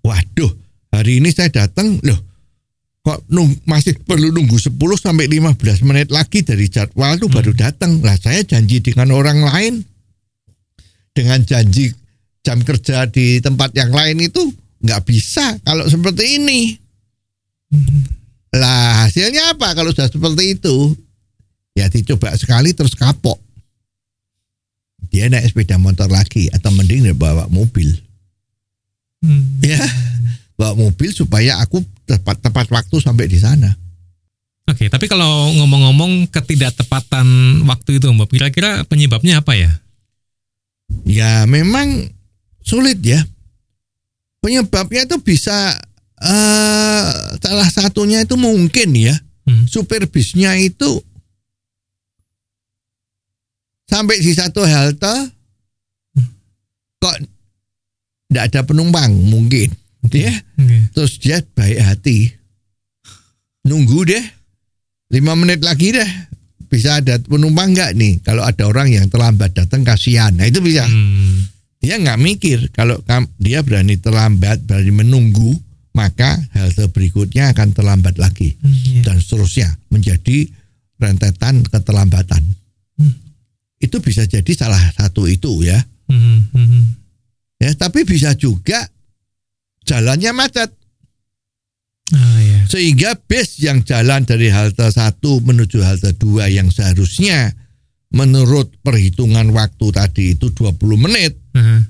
[0.00, 0.61] Waduh,
[0.92, 2.32] hari ini saya datang, loh
[3.02, 7.98] kok nung, masih perlu nunggu 10 sampai 15 menit lagi dari jadwal itu baru datang.
[7.98, 9.82] Lah saya janji dengan orang lain
[11.10, 11.90] dengan janji
[12.46, 16.78] jam kerja di tempat yang lain itu nggak bisa kalau seperti ini.
[18.54, 20.94] Lah hasilnya apa kalau sudah seperti itu?
[21.74, 23.40] Ya dicoba sekali terus kapok.
[25.10, 27.90] Dia naik sepeda motor lagi atau mending dia bawa mobil.
[29.22, 29.58] Hmm.
[29.62, 29.78] Ya,
[30.62, 33.74] bawa mobil supaya aku tepat tepat waktu sampai di sana.
[34.70, 37.26] Oke, tapi kalau ngomong-ngomong ketidaktepatan
[37.66, 39.74] waktu itu Bob, kira-kira penyebabnya apa ya?
[41.02, 42.06] Ya memang
[42.62, 43.18] sulit ya.
[44.38, 45.74] Penyebabnya itu bisa
[46.22, 47.10] eh
[47.42, 49.66] salah satunya itu mungkin ya Hmm.
[49.66, 51.02] supir bisnya itu
[53.90, 55.14] sampai di satu halte
[57.02, 57.16] kok
[58.30, 59.74] tidak ada penumpang mungkin
[60.06, 60.78] dia Oke.
[60.90, 62.18] terus dia baik hati
[63.62, 64.24] nunggu deh
[65.12, 66.10] lima menit lagi deh
[66.66, 70.82] bisa ada penumpang nggak nih kalau ada orang yang terlambat datang kasihan nah itu bisa
[70.82, 71.46] Hmm.
[71.78, 72.96] dia nggak mikir kalau
[73.36, 75.52] dia berani terlambat berani menunggu
[75.92, 79.02] maka halte berikutnya akan terlambat lagi Hmm, iya.
[79.04, 80.48] dan seterusnya menjadi
[80.96, 82.40] rentetan keterlambatan.
[82.96, 83.12] Hmm.
[83.76, 85.76] Itu bisa jadi salah satu itu ya.
[86.08, 86.84] Hmm, hmm, hmm.
[87.60, 88.88] Ya, tapi bisa juga
[89.84, 90.70] jalannya macet
[92.12, 92.60] Ah, iya.
[92.68, 97.56] sehingga bis yang jalan dari halte 1 menuju halte 2 yang seharusnya
[98.12, 101.80] menurut perhitungan waktu tadi itu 20 menit Aha.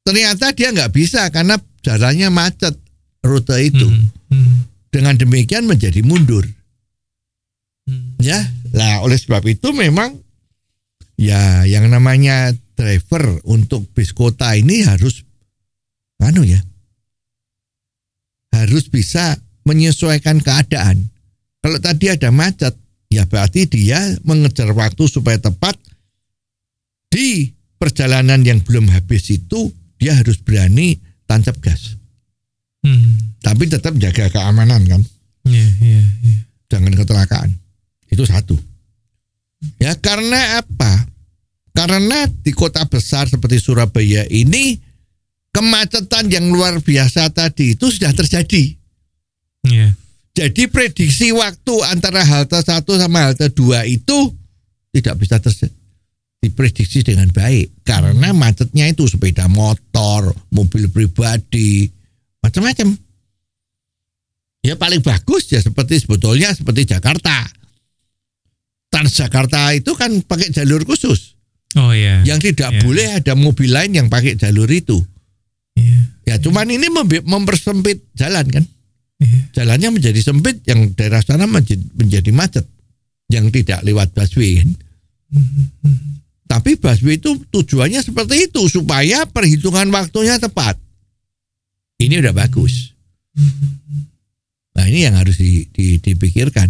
[0.00, 2.72] ternyata dia nggak bisa karena jalannya macet
[3.20, 3.84] rute itu.
[3.84, 4.56] Hmm, hmm,
[4.88, 6.44] Dengan demikian menjadi mundur.
[7.84, 8.16] hmm.
[8.20, 8.40] Ya,
[8.72, 10.16] lah oleh sebab itu memang
[11.20, 15.20] ya yang namanya driver untuk bis kota ini harus
[16.16, 16.64] anu ya.
[18.62, 19.34] Harus bisa
[19.66, 21.10] menyesuaikan keadaan.
[21.64, 22.76] Kalau tadi ada macet,
[23.08, 25.74] ya berarti dia mengejar waktu supaya tepat
[27.08, 31.96] di perjalanan yang belum habis itu dia harus berani tancap gas.
[32.84, 33.38] Hmm.
[33.40, 35.00] Tapi tetap jaga keamanan kan.
[35.44, 36.38] Iya, iya, iya.
[36.68, 37.50] jangan kecelakaan.
[38.12, 38.56] Itu satu.
[39.80, 41.08] Ya karena apa?
[41.72, 44.78] Karena di kota besar seperti Surabaya ini
[45.54, 48.74] kemacetan yang luar biasa tadi itu sudah terjadi.
[49.64, 49.94] Iya.
[50.34, 54.18] Jadi prediksi waktu antara halte 1 sama halte 2 itu
[54.90, 55.70] tidak bisa terjadi
[56.44, 61.88] diprediksi dengan baik karena macetnya itu sepeda motor, mobil pribadi,
[62.44, 62.92] macam-macam.
[64.60, 67.48] Ya paling bagus ya seperti sebetulnya seperti Jakarta.
[68.92, 71.40] Transjakarta itu kan pakai jalur khusus.
[71.80, 72.20] Oh iya.
[72.28, 72.80] Yang tidak Iya.
[72.84, 75.00] boleh ada mobil lain yang pakai jalur itu.
[76.24, 76.88] Ya cuman ini
[77.24, 78.64] mempersempit jalan kan.
[79.20, 79.38] Iya.
[79.62, 82.66] Jalannya menjadi sempit yang daerah sana menjadi, menjadi macet.
[83.28, 84.70] Yang tidak lewat busway kan.
[86.44, 90.76] Tapi busway itu tujuannya seperti itu supaya perhitungan waktunya tepat.
[92.00, 92.92] Ini udah bagus.
[94.74, 96.66] Nah ini yang harus di- di- dipikirkan,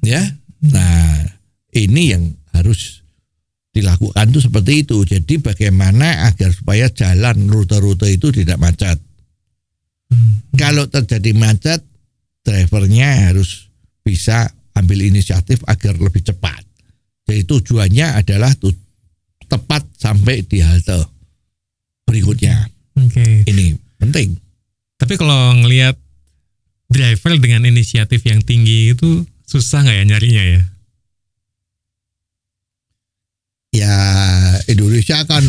[0.00, 0.22] ya.
[0.62, 1.26] Nah
[1.74, 3.01] ini yang harus
[3.72, 5.02] dilakukan tuh seperti itu.
[5.02, 9.00] Jadi bagaimana agar supaya jalan rute-rute itu tidak macet.
[10.60, 11.80] Kalau terjadi macet,
[12.44, 13.72] drivernya harus
[14.04, 16.60] bisa ambil inisiatif agar lebih cepat.
[17.24, 18.76] Jadi tujuannya adalah tu-
[19.48, 21.00] tepat sampai di halte
[22.04, 22.68] berikutnya.
[23.00, 23.48] Oke.
[23.48, 24.36] Ini penting.
[25.00, 25.96] Tapi kalau ngelihat
[26.92, 30.62] driver dengan inisiatif yang tinggi itu susah nggak ya nyarinya ya?
[33.72, 33.96] Ya
[34.68, 35.42] Indonesia kan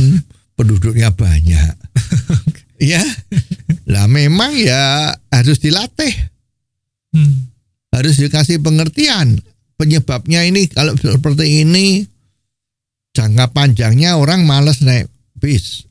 [0.55, 1.75] penduduknya banyak.
[2.93, 3.03] ya.
[3.83, 6.31] Lah memang ya harus dilatih,
[7.13, 7.51] Hmm.
[7.93, 9.37] harus dikasih pengertian.
[9.77, 12.01] Penyebabnya ini kalau seperti ini
[13.13, 15.85] jangka panjangnya orang males naik bis.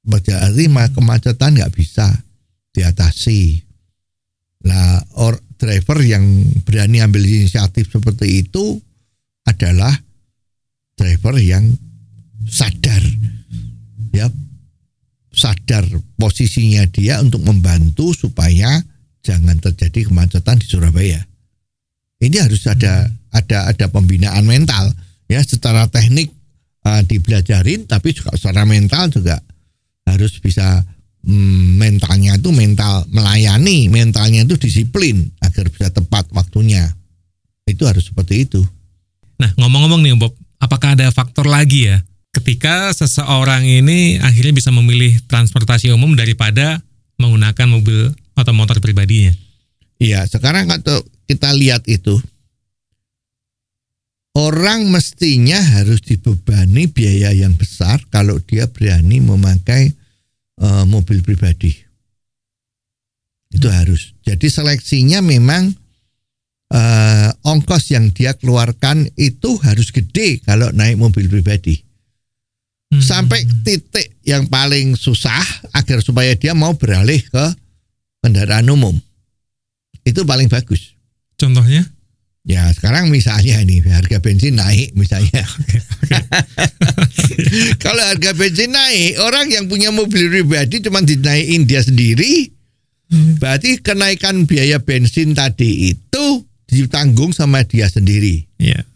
[0.00, 2.08] Berarti kemacetan nggak bisa
[2.72, 3.60] diatasi.
[4.64, 6.24] Lah or driver yang
[6.64, 8.80] berani ambil inisiatif seperti itu
[9.44, 9.92] adalah
[11.02, 11.66] driver yang
[12.46, 13.02] sadar
[14.14, 14.30] ya
[15.34, 15.82] sadar
[16.14, 18.78] posisinya dia untuk membantu supaya
[19.26, 21.18] jangan terjadi kemacetan di Surabaya.
[22.22, 24.94] Ini harus ada ada ada pembinaan mental
[25.26, 26.30] ya secara teknik
[26.86, 29.42] uh, dibelajarin tapi juga secara mental juga
[30.06, 30.84] harus bisa
[31.24, 36.86] mm, mentalnya itu mental melayani, mentalnya itu disiplin agar bisa tepat waktunya.
[37.66, 38.60] Itu harus seperti itu.
[39.40, 41.98] Nah ngomong-ngomong nih Bob, apakah ada faktor lagi ya
[42.32, 46.80] ketika seseorang ini akhirnya bisa memilih transportasi umum daripada
[47.20, 49.36] menggunakan mobil atau motor pribadinya?
[50.00, 52.18] Iya, sekarang kalau kita lihat itu
[54.34, 59.92] orang mestinya harus dibebani biaya yang besar kalau dia berani memakai
[60.58, 61.76] eh, mobil pribadi.
[63.52, 64.16] Itu harus.
[64.24, 65.76] Jadi seleksinya memang
[66.72, 71.76] eh, ongkos yang dia keluarkan itu harus gede kalau naik mobil pribadi.
[72.92, 73.00] Hmm.
[73.00, 77.44] Sampai titik yang paling susah agar supaya dia mau beralih ke
[78.24, 78.96] kendaraan umum.
[80.02, 80.96] Itu paling bagus.
[81.36, 81.84] Contohnya?
[82.42, 85.46] Ya sekarang misalnya nih harga bensin naik misalnya.
[87.84, 92.50] Kalau harga bensin naik, orang yang punya mobil pribadi cuma dinaikin dia sendiri,
[93.38, 96.24] berarti kenaikan biaya bensin tadi itu
[96.72, 98.48] ditanggung sama dia sendiri.
[98.56, 98.88] Iya.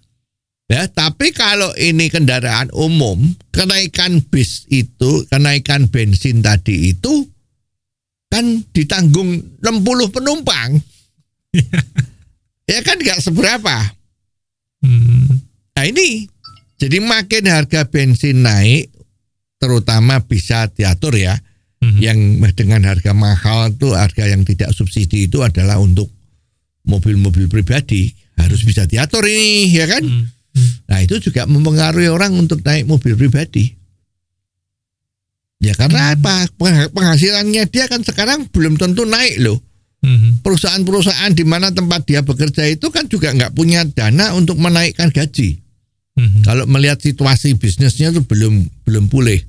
[0.66, 3.22] Ya, tapi kalau ini kendaraan umum,
[3.54, 7.22] kenaikan bis itu, kenaikan bensin tadi itu
[8.26, 10.74] kan ditanggung 60 penumpang.
[12.72, 13.76] ya kan nggak seberapa.
[14.82, 15.38] Hmm.
[15.78, 16.26] Nah ini
[16.76, 18.90] jadi makin harga bensin naik,
[19.62, 21.38] terutama bisa diatur ya.
[21.78, 22.00] Mhm.
[22.02, 22.18] Yang
[22.58, 26.10] dengan harga mahal itu harga yang tidak subsidi itu adalah untuk
[26.86, 30.02] mobil-mobil pribadi harus bisa diatur ini ya kan.
[30.06, 30.26] Hmm.
[30.88, 33.74] Nah itu juga mempengaruhi orang untuk naik mobil pribadi.
[35.60, 36.46] Ya karena apa?
[36.56, 39.58] Peng- Penghasilannya dia kan sekarang belum tentu naik loh.
[40.04, 40.44] Mhm.
[40.44, 45.58] Perusahaan-perusahaan di mana tempat dia bekerja itu kan juga nggak punya dana untuk menaikkan gaji.
[46.16, 46.46] Mhm.
[46.46, 49.40] Kalau melihat situasi bisnisnya itu belum belum pulih.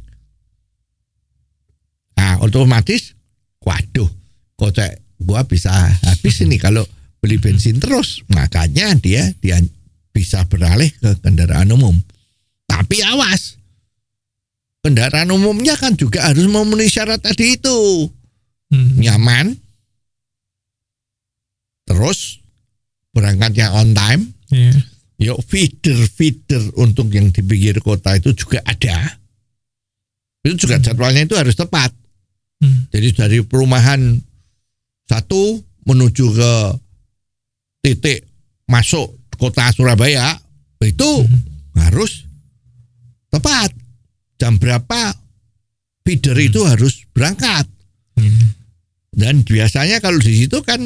[2.17, 3.13] Nah, otomatis,
[3.61, 4.09] waduh,
[4.57, 5.69] kocek gua bisa
[6.01, 6.81] habis ini kalau
[7.27, 8.23] beli bensin terus.
[8.31, 9.59] Makanya dia dia
[10.15, 11.99] bisa beralih ke kendaraan umum.
[12.63, 13.59] Tapi awas,
[14.79, 18.07] kendaraan umumnya kan juga harus memenuhi syarat tadi itu
[18.71, 18.99] Mhm.
[18.99, 19.45] nyaman,
[21.83, 22.43] terus
[23.11, 24.75] berangkatnya on time Iya.
[25.19, 29.17] yuk feeder-feeder untuk yang di pinggir kota itu juga ada
[30.43, 31.91] itu juga jadwalnya itu harus tepat
[32.57, 32.89] Hmm.
[32.91, 34.17] jadi dari perumahan
[35.05, 36.51] satu menuju ke
[37.87, 38.27] titik
[38.67, 40.35] masuk kota Surabaya
[40.83, 41.23] itu
[41.79, 42.27] harus
[43.31, 43.71] tepat.
[44.37, 45.15] Jam berapa
[46.03, 47.65] feeder itu harus berangkat.
[48.17, 48.45] Iya.
[49.13, 50.81] dan biasanya kalau di situ kan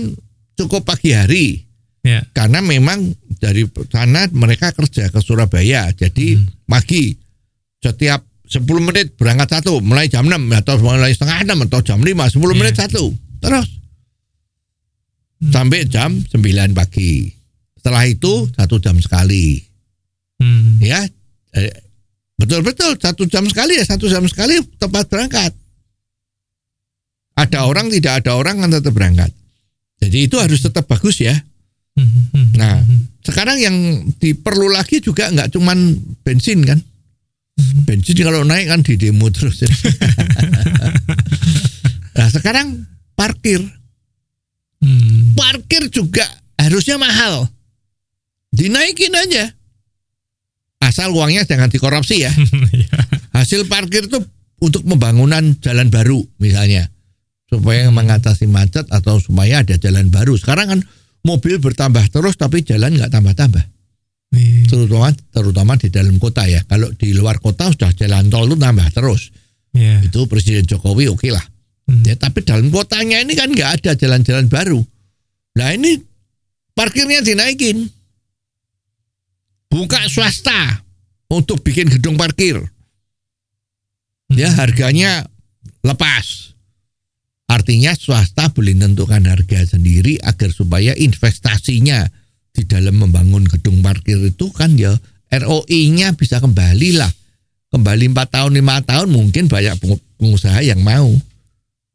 [0.56, 1.64] cukup pagi hari.
[2.02, 2.26] Iya.
[2.34, 3.62] karena memang dari
[3.94, 6.34] sana mereka kerja ke Surabaya jadi
[6.66, 7.14] pagi
[7.78, 12.10] setiap 10 menit berangkat satu mulai jam 6 atau mulai setengah 6 atau jam 5
[12.10, 12.90] 10 menit Iya.
[12.90, 13.70] satu terus
[15.42, 15.50] Hmm.
[15.50, 16.38] sampai jam 9
[16.78, 17.34] pagi
[17.82, 19.58] setelah itu satu jam sekali
[20.42, 20.78] Hmm.
[20.82, 21.02] ya
[21.52, 21.74] Eh,
[22.40, 25.52] betul-betul satu jam sekali ya satu jam sekali tepat berangkat
[27.36, 29.36] ada orang tidak ada orang kan tetap berangkat
[30.00, 31.36] jadi itu harus tetap bagus ya
[31.92, 32.32] Hmm.
[32.32, 32.48] Hmm.
[32.56, 32.80] Nah,
[33.20, 33.76] sekarang yang
[34.16, 35.92] diperlu lagi juga nggak cuman
[36.24, 36.80] bensin kan.
[37.84, 39.60] Bensin kalau naik kan di demo terus.
[42.16, 43.60] nah, sekarang parkir.
[44.82, 45.38] Hmm.
[45.38, 46.26] Parkir juga
[46.58, 47.46] harusnya mahal.
[48.52, 49.54] Dinaikin aja.
[50.82, 52.34] Asal uangnya jangan dikorupsi ya.
[52.76, 52.98] Iya.
[53.32, 54.20] Hasil parkir itu
[54.60, 56.90] untuk pembangunan jalan baru misalnya.
[57.48, 60.36] Supaya mengatasi macet atau supaya ada jalan baru.
[60.36, 60.80] Sekarang kan
[61.22, 63.66] mobil bertambah terus tapi jalan nggak tambah-tambah.
[64.32, 64.64] Iya.
[64.72, 66.64] terutama terutama di dalam kota ya.
[66.64, 69.36] Kalau di luar kota sudah jalan tol itu tambah terus.
[69.76, 70.08] Iya.
[70.08, 71.44] Itu Presiden Jokowi oke lah.
[71.92, 72.08] Hmm.
[72.08, 74.80] Ya, tapi dalam kotanya ini kan nggak ada jalan-jalan baru.
[75.60, 76.00] Nah ini
[76.72, 77.84] parkirnya dinaikin.
[79.68, 80.88] Buka swasta
[81.28, 82.60] untuk bikin gedung parkir.
[84.32, 85.28] Ya harganya
[85.84, 86.56] lepas.
[87.52, 92.08] Artinya swasta boleh menentukan harga sendiri agar supaya investasinya
[92.56, 94.96] di dalam membangun gedung parkir itu kan ya
[95.32, 97.12] ROI-nya bisa kembali lah.
[97.72, 101.12] Kembali 4 tahun, 5 tahun mungkin banyak pengu- pengusaha yang mau.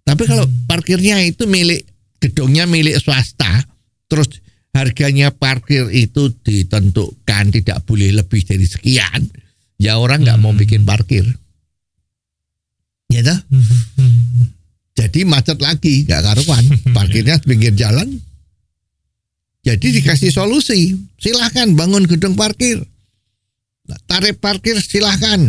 [0.07, 1.83] Tapi kalau parkirnya itu milik
[2.23, 3.67] gedungnya milik swasta,
[4.07, 4.39] terus
[4.71, 9.27] harganya parkir itu ditentukan tidak boleh lebih dari sekian,
[9.83, 11.27] ya orang nggak mau bikin parkir.
[13.11, 13.39] Ya toh?
[13.51, 13.63] Hmm.
[13.99, 14.47] Hmm.
[14.97, 16.65] Jadi macet lagi, nggak karuan.
[16.97, 18.09] Parkirnya di pinggir jalan.
[19.67, 22.79] Jadi dikasih solusi, silahkan bangun gedung parkir.
[23.87, 25.43] Nah, Tarif parkir silahkan.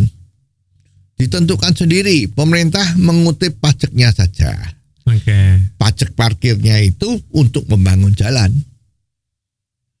[1.18, 4.54] Ditentukan sendiri, pemerintah mengutip pajaknya saja.
[5.02, 5.58] Oke.
[5.74, 8.54] Pajak parkirnya itu untuk membangun jalan.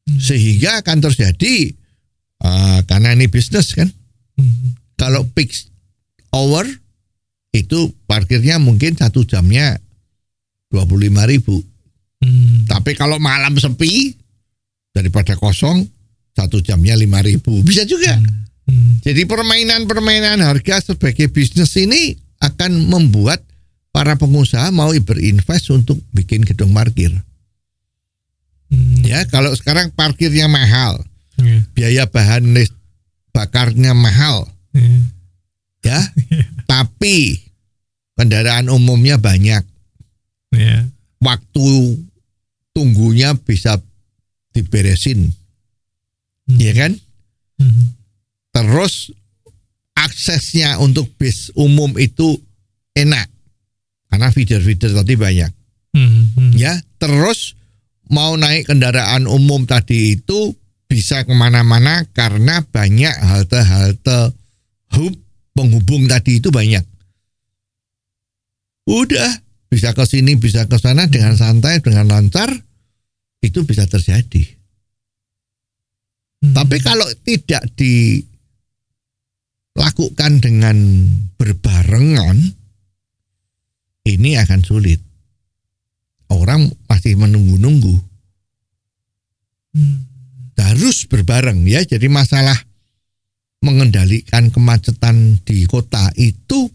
[0.08, 1.74] Sehingga akan terjadi,
[2.40, 3.90] eh, karena ini bisnis kan,
[4.38, 4.78] Hmm.
[4.94, 5.50] kalau peak
[6.30, 6.64] hour
[7.50, 9.74] itu parkirnya mungkin satu jamnya
[10.70, 11.58] 25 ribu.
[12.22, 12.64] Hmm.
[12.70, 14.14] Tapi kalau malam sepi
[14.94, 15.82] daripada kosong
[16.36, 18.14] satu jamnya 5 ribu bisa juga.
[18.14, 18.47] Hmm.
[19.00, 23.40] Jadi permainan-permainan harga sebagai bisnis ini akan membuat
[23.88, 27.10] para pengusaha mau berinvest untuk bikin gedung parkir.
[28.68, 29.00] Hmm.
[29.00, 31.00] Ya kalau sekarang parkirnya mahal,
[31.40, 31.64] Iya.
[31.72, 32.52] biaya bahan
[33.32, 34.44] bakarnya mahal,
[34.76, 35.00] Iya.
[35.88, 36.00] ya.
[36.68, 37.40] Tapi
[38.12, 39.64] kendaraan umumnya banyak,
[40.52, 40.92] Iya.
[41.24, 41.96] waktu
[42.76, 43.80] tunggunya bisa
[44.52, 45.32] diberesin,
[46.44, 46.58] Hmm.
[46.60, 46.92] ya kan?
[47.56, 47.96] Hmm.
[48.58, 49.14] Terus
[49.94, 52.34] aksesnya untuk bis umum itu
[52.98, 53.30] enak
[54.10, 55.52] karena feeder-feeder tadi banyak,
[55.94, 56.34] Hmm.
[56.34, 56.52] Hmm.
[56.58, 56.74] ya.
[56.98, 57.54] Terus
[58.10, 60.58] mau naik kendaraan umum tadi itu
[60.90, 64.34] bisa ke mana-mana karena banyak halte-halte
[64.96, 65.14] hub
[65.54, 66.82] penghubung tadi itu banyak.
[68.88, 69.28] Udah
[69.68, 72.48] bisa ke sini bisa ke sana dengan santai dengan lancar
[73.44, 74.42] itu bisa terjadi.
[76.42, 76.54] Hmm.
[76.56, 77.68] Tapi kalau tidak
[79.78, 80.74] dilakukan dengan
[81.38, 82.34] berbarengan,
[84.10, 84.98] ini akan sulit.
[86.34, 87.94] Orang masih menunggu-nunggu.
[89.78, 90.02] Hmm.
[90.58, 91.86] Harus berbareng ya.
[91.86, 92.58] Jadi masalah
[93.62, 96.66] mengendalikan kemacetan di kota itu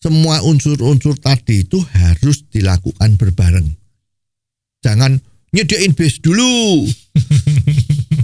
[0.00, 3.68] semua unsur-unsur tadi itu harus dilakukan berbareng.
[4.80, 5.20] Jangan
[5.52, 6.88] nyediain bis dulu.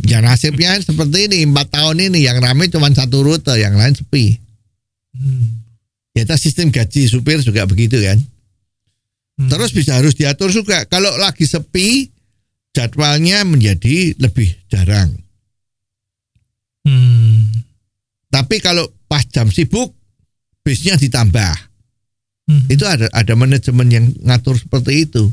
[0.03, 4.39] ya nasibnya seperti ini empat tahun ini yang ramai cuma satu rute, yang lain sepi.
[5.15, 5.63] Hmm.
[6.13, 8.21] Ya sistem gaji supir juga begitu kan.
[9.41, 9.49] Hmm.
[9.49, 10.85] Terus bisa harus diatur juga.
[10.85, 12.13] Kalau lagi sepi,
[12.77, 15.09] jadwalnya menjadi lebih jarang.
[16.85, 17.49] Hmm.
[18.29, 19.97] Tapi kalau pas jam sibuk,
[20.61, 21.55] bisnya ditambah.
[22.49, 22.65] Hmm.
[22.69, 25.33] Itu ada ada manajemen yang ngatur seperti itu.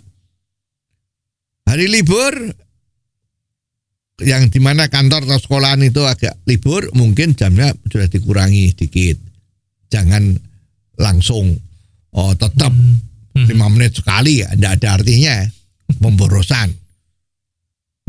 [1.67, 2.33] Hari libur
[4.23, 9.17] yang di mana kantor atau sekolahan itu agak libur, mungkin jamnya sudah dikurangi sedikit.
[9.89, 10.37] Jangan
[10.99, 11.55] langsung
[12.13, 12.73] oh tetap
[13.39, 13.45] Hmm.
[13.45, 15.35] lima menit sekali ya, tidak ada artinya
[16.01, 16.73] pemborosan.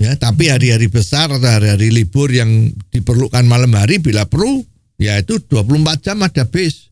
[0.00, 4.64] Ya, tapi hari-hari besar atau hari-hari libur yang diperlukan malam hari bila perlu,
[4.96, 6.88] ya itu 24 jam ada bis.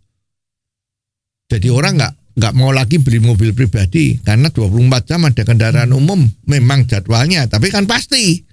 [1.49, 6.21] Jadi orang nggak nggak mau lagi beli mobil pribadi karena 24 jam ada kendaraan umum.
[6.45, 8.45] Memang jadwalnya, tapi kan pasti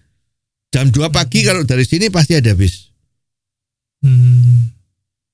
[0.76, 2.92] jam 2 pagi kalau dari sini pasti ada bis.
[4.04, 4.68] Hmm.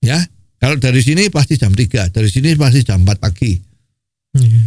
[0.06, 0.22] Ya,
[0.62, 3.58] kalau dari sini pasti jam 3, dari sini pasti jam 4 pagi.
[4.38, 4.62] Iya.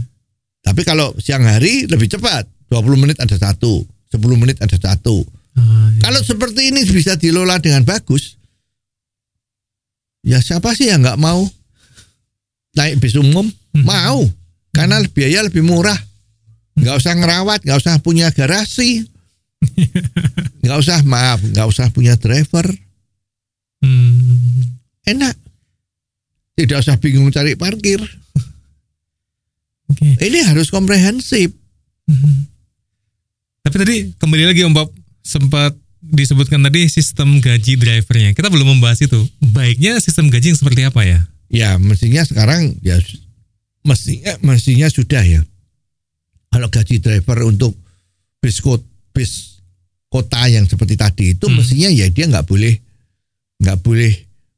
[0.66, 5.22] Tapi kalau siang hari lebih cepat, 20 menit ada satu, 10 menit ada satu.
[5.54, 6.02] Ah, iya.
[6.02, 8.34] Kalau seperti ini bisa dilola dengan bagus,
[10.26, 11.46] ya siapa sih yang nggak mau
[12.74, 13.46] naik bis umum?
[13.46, 13.86] Hmm.
[13.86, 14.26] Mau,
[14.74, 15.98] karena biaya lebih murah.
[16.74, 19.06] Nggak usah ngerawat, nggak usah punya garasi,
[20.64, 22.66] nggak usah maaf, nggak usah punya driver,
[23.84, 24.80] Hmm.
[25.04, 25.36] enak.
[26.56, 28.00] Tidak usah bingung cari parkir.
[29.92, 30.16] Oke.
[30.16, 31.52] Ini harus komprehensif.
[32.08, 32.48] Hmm.
[33.60, 34.88] Tapi tadi kembali lagi Om Bob
[35.20, 38.32] sempat disebutkan tadi sistem gaji drivernya.
[38.32, 39.20] Kita belum membahas itu.
[39.52, 41.20] Baiknya sistem gaji yang seperti apa ya?
[41.52, 42.96] Ya mestinya sekarang ya
[43.84, 45.44] mestinya mestinya sudah ya.
[46.48, 47.76] Kalau gaji driver untuk
[48.40, 48.60] bis
[49.12, 49.53] bis
[50.14, 51.58] kota yang seperti tadi itu Hmm.
[51.58, 52.78] mestinya ya dia nggak boleh
[53.58, 54.12] nggak boleh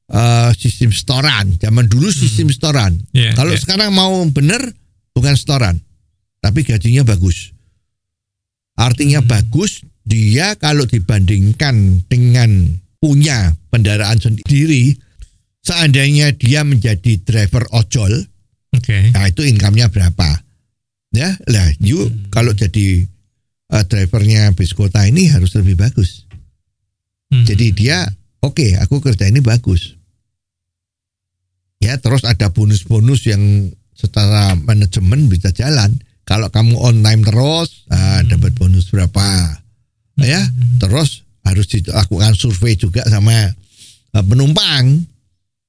[0.06, 1.56] eh, sistem setoran.
[1.58, 2.94] Zaman dulu sistem setoran.
[3.10, 3.58] Iya, Kalau iya.
[3.58, 4.62] sekarang mau bener
[5.10, 5.82] bukan setoran,
[6.38, 7.50] tapi gajinya bagus.
[8.76, 9.26] Artinya Hmm.
[9.26, 14.94] bagus dia kalau dibandingkan dengan punya kendaraan sendiri,
[15.58, 18.12] seandainya dia menjadi driver ojol,
[18.78, 19.10] Oke.
[19.10, 20.38] nah itu income-nya berapa?
[21.10, 22.30] Ya, lah, you Hmm.
[22.30, 23.10] kalau jadi
[23.72, 26.26] uh, drivernya bis kota ini harus lebih bagus.
[27.30, 27.42] Hmm.
[27.42, 28.06] Jadi dia,
[28.42, 29.98] oke, aku kerja ini bagus.
[31.82, 35.98] Ya, terus ada bonus-bonus yang secara manajemen bisa jalan.
[36.26, 38.30] Kalau kamu on time terus, ah, Hmm.
[38.32, 39.60] dapat bonus berapa?
[40.16, 40.42] Ya,
[40.80, 43.54] terus harus dilakukan survei juga sama
[44.16, 45.04] eh, penumpang.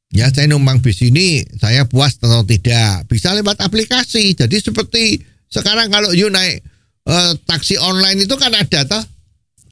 [0.08, 3.12] Ya, saya numpang bis ini, saya puas atau tidak.
[3.12, 4.32] Bisa lewat aplikasi.
[4.39, 5.20] Jadi seperti
[5.52, 6.64] sekarang kalau you naik
[7.08, 9.03] eh, taksi online itu kan ada toh.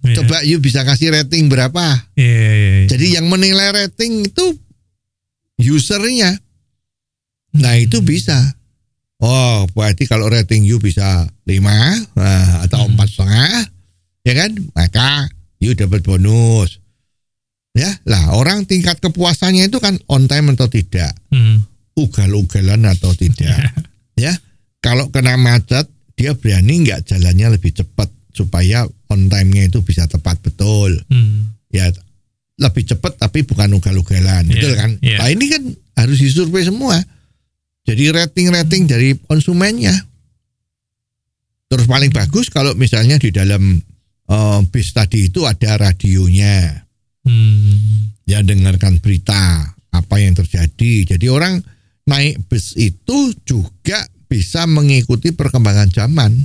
[0.06, 0.22] Iya.
[0.22, 1.86] Coba you bisa kasih rating berapa?
[2.14, 2.88] Iya, iya, iya.
[2.88, 4.46] Jadi yang menilai rating itu
[5.60, 6.36] usernya.
[7.56, 8.36] Nah itu bisa.
[9.18, 11.64] Oh berarti kalau rating you bisa 5
[12.14, 12.94] nah, atau Hmm.
[12.94, 13.64] empat setengah,
[14.28, 14.52] ya kan?
[14.76, 16.84] Maka you dapat bonus.
[17.76, 21.64] Ya lah orang tingkat kepuasannya itu kan on time atau tidak, Hmm.
[21.96, 23.56] ugal-ugalan atau tidak.
[24.20, 24.36] ya
[24.84, 30.40] kalau kena macet dia berani nggak jalannya lebih cepat supaya on time-nya itu bisa tepat
[30.44, 30.96] betul?
[31.12, 31.56] Hmm.
[31.72, 31.92] ya
[32.56, 34.96] lebih cepat tapi bukan ugal-ugalan betul kan?
[35.04, 35.20] iya.
[35.20, 35.64] nah ini kan
[35.96, 37.00] harus disurvei semua.
[37.86, 39.94] Jadi rating-rating dari konsumennya.
[41.70, 43.78] Terus paling bagus kalau misalnya di dalam
[44.30, 46.84] eh, bis tadi itu ada radionya.
[47.26, 48.14] Hmm.
[48.30, 51.18] ya dengarkan berita apa yang terjadi.
[51.18, 51.58] Jadi orang
[52.06, 54.06] naik bis itu juga
[54.36, 56.36] bisa mengikuti perkembangan zaman.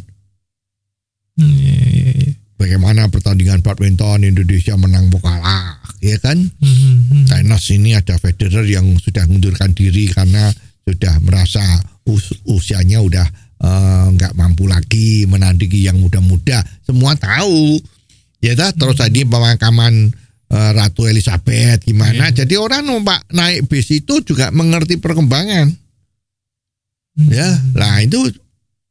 [1.34, 2.30] Hmm, iya, iya, iya.
[2.54, 6.38] bagaimana pertandingan badminton Indonesia menang kalah ya kan?
[6.38, 7.24] Hmm, hmm.
[7.26, 10.54] tenis ini ada Federer yang sudah mengundurkan diri karena
[10.86, 11.62] sudah merasa
[12.06, 13.26] us- usianya udah
[13.58, 16.62] eh, nggak mampu lagi menandingi yang muda-muda.
[16.86, 17.82] Semua tahu
[18.38, 20.14] ya dah terus tadi pemakaman
[20.46, 22.30] eh, Ratu Elizabeth gimana?
[22.30, 25.89] Jadi orang numpak naik bis itu juga mengerti perkembangan
[27.16, 28.30] ya lah itu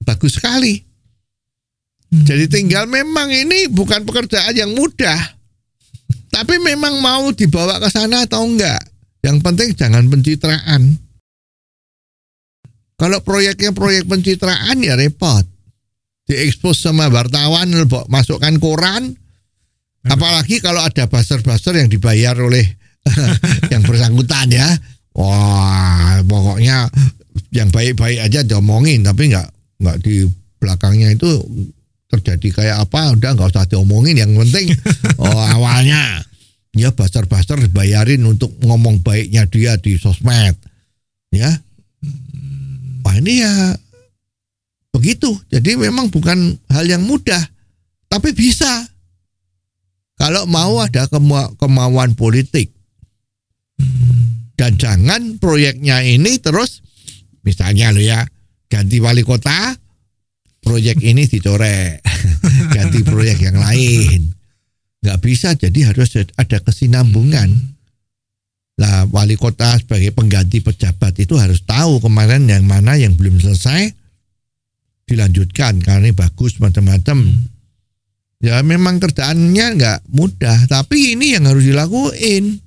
[0.04, 0.90] bagus sekali
[2.10, 2.26] Hmm.
[2.26, 5.38] jadi tinggal memang ini bukan pekerjaan yang mudah.
[6.30, 8.82] Tapi memang mau dibawa ke sana atau enggak.
[9.22, 10.98] Yang penting jangan pencitraan.
[12.98, 15.46] Kalau proyeknya proyek pencitraan ya repot.
[16.30, 17.70] Diekspos sama wartawan,
[18.10, 19.18] masukkan koran.
[20.06, 22.66] Apalagi kalau ada buzzer-buzzer yang dibayar oleh
[23.74, 24.70] yang bersangkutan ya.
[25.14, 26.90] Wah, pokoknya
[27.52, 30.28] yang baik-baik aja diomongin tapi enggak enggak di
[30.60, 31.30] belakangnya itu
[32.10, 34.74] terjadi kayak apa udah nggak usah diomongin yang penting
[35.22, 36.26] oh awalnya.
[36.78, 40.54] Ya basar-basar dibayarin untuk ngomong baiknya dia di sosmed
[41.34, 41.50] ya.
[43.02, 43.74] Wah ini ya
[44.94, 45.34] begitu.
[45.50, 47.42] Jadi memang bukan hal yang mudah
[48.06, 48.86] tapi bisa.
[50.20, 52.76] Kalau mau ada kema- kemauan politik.
[54.60, 56.84] Dan jangan proyeknya ini terus
[57.44, 58.24] misalnya lo ya
[58.70, 59.76] ganti wali kota
[60.62, 62.04] proyek ini dicorek
[62.76, 64.36] ganti proyek yang lain.
[65.00, 67.50] Nggak bisa, jadi harus ada kesinambungan.
[68.80, 73.92] Lah wali kota sebagai pengganti pejabat itu harus tahu kemarin yang mana yang belum selesai
[75.04, 77.28] dilanjutkan karena ini bagus macam-macam.
[78.40, 82.60] Ya memang kerjaannya nggak mudah, tapi ini yang harus dilakuin.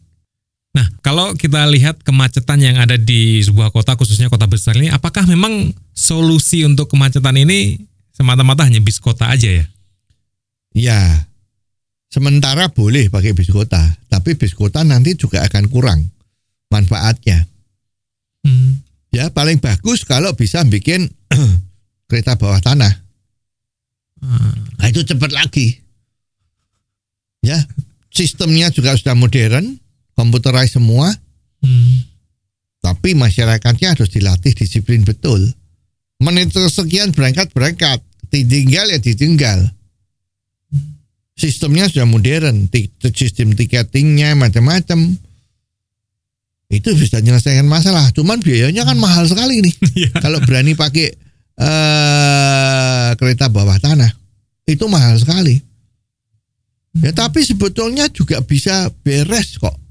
[0.73, 5.29] Nah, kalau kita lihat kemacetan yang ada di sebuah kota, khususnya kota besar ini, apakah
[5.29, 7.77] memang solusi untuk kemacetan ini
[8.17, 9.67] semata-mata hanya bis kota aja ya?
[10.73, 11.01] Ya,
[12.09, 16.09] sementara boleh pakai bis kota, tapi bis kota nanti juga akan kurang
[16.73, 17.45] manfaatnya.
[18.41, 18.81] Hmm.
[19.13, 21.13] Ya, paling bagus kalau bisa bikin
[22.09, 22.97] kereta bawah tanah.
[24.25, 24.57] Hmm.
[24.81, 25.85] Nah, itu cepat lagi.
[27.45, 27.61] Ya,
[28.09, 29.82] sistemnya juga sudah modern,
[30.15, 31.11] komputerized semua,
[31.63, 32.03] Hmm.
[32.83, 35.39] tapi masyarakatnya harus dilatih disiplin betul.
[36.19, 39.71] Menit sekian berangkat berangkat, ditinggal ya ditinggal.
[41.33, 42.71] Sistemnya sudah modern,
[43.15, 45.19] sistem tiketingnya macam-macam.
[46.71, 48.09] Itu bisa menyelesaikan masalah.
[48.15, 49.75] Cuman biayanya kan mahal sekali nih.
[50.03, 50.13] Iya.
[50.23, 51.09] Kalau berani pakai
[51.59, 54.09] eh kereta bawah tanah,
[54.65, 55.59] itu mahal sekali.
[57.03, 59.82] Ya tapi sebetulnya juga bisa beres kok.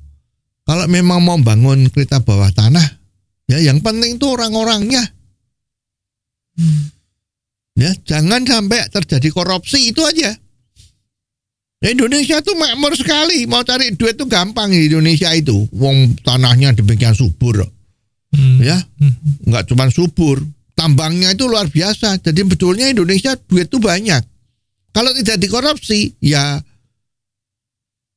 [0.71, 2.87] Kalau memang mau bangun kereta bawah tanah,
[3.51, 5.03] ya yang penting itu orang-orangnya.
[7.75, 10.31] Ya, jangan sampai terjadi korupsi itu aja.
[11.83, 15.67] Indonesia tuh makmur sekali, mau cari duit tuh gampang di Indonesia itu.
[15.75, 17.67] Wong tanahnya demikian subur,
[18.31, 18.63] Hmm.
[18.63, 19.11] ya, Hmm.
[19.51, 20.39] nggak cuma subur,
[20.71, 22.15] tambangnya itu luar biasa.
[22.23, 24.23] Jadi betulnya Indonesia duit tuh banyak.
[24.95, 26.63] Kalau tidak dikorupsi, ya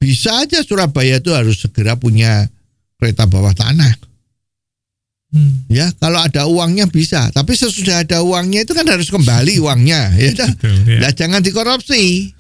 [0.05, 2.45] bisa aja Surabaya itu harus segera punya
[3.01, 3.97] kereta bawah tanah.
[5.33, 5.65] Hmm.
[5.67, 7.33] Ya, kalau ada uangnya bisa.
[7.33, 10.13] Tapi sesudah ada uangnya itu kan harus kembali uangnya.
[10.15, 10.31] Ya.
[10.31, 11.01] Betul, ya.
[11.01, 12.31] Nah, jangan dikorupsi.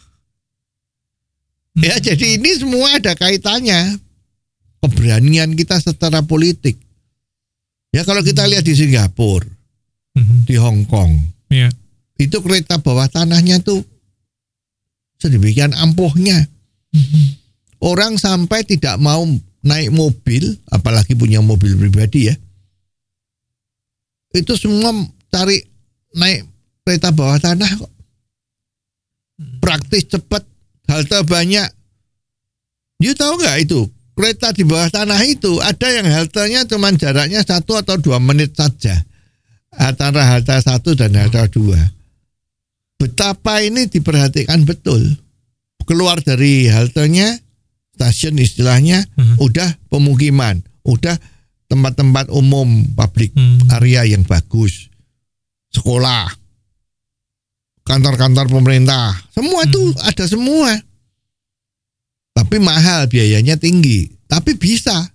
[1.74, 3.98] Ya, jadi ini semua ada kaitannya.
[4.78, 6.76] Keberanian kita secara politik.
[7.90, 9.48] Ya, kalau kita lihat di Singapura,
[10.14, 10.46] Hmm.
[10.46, 11.18] di Hong Kong,
[11.50, 11.74] Ya.
[12.14, 13.82] itu kereta bawah tanahnya tuh
[15.18, 16.46] sedemikian ampuhnya.
[16.94, 17.42] Hmm.
[17.84, 19.28] Orang sampai tidak mau
[19.60, 22.34] naik mobil, apalagi punya mobil pribadi ya.
[24.32, 24.90] Itu semua
[25.28, 25.60] cari
[26.16, 26.48] naik
[26.80, 27.92] kereta bawah tanah kok.
[29.60, 30.42] Praktis cepat,
[30.88, 31.68] halte banyak.
[33.04, 33.84] You tahu nggak itu?
[34.14, 38.94] Kereta di bawah tanah itu ada yang haltenya cuma jaraknya satu atau dua menit saja
[39.74, 41.78] antara halte satu dan halte dua.
[42.96, 45.02] Betapa ini diperhatikan betul.
[45.84, 47.43] Keluar dari haltenya,
[47.94, 49.38] stasiun istilahnya, Mhm.
[49.38, 51.14] udah pemukiman, udah
[51.70, 53.62] tempat-tempat umum, publik Hmm.
[53.72, 54.90] area yang bagus,
[55.70, 56.28] sekolah,
[57.86, 60.70] kantor-kantor pemerintah, semua itu ada semua.
[62.34, 65.14] Tapi mahal, biayanya tinggi, tapi bisa.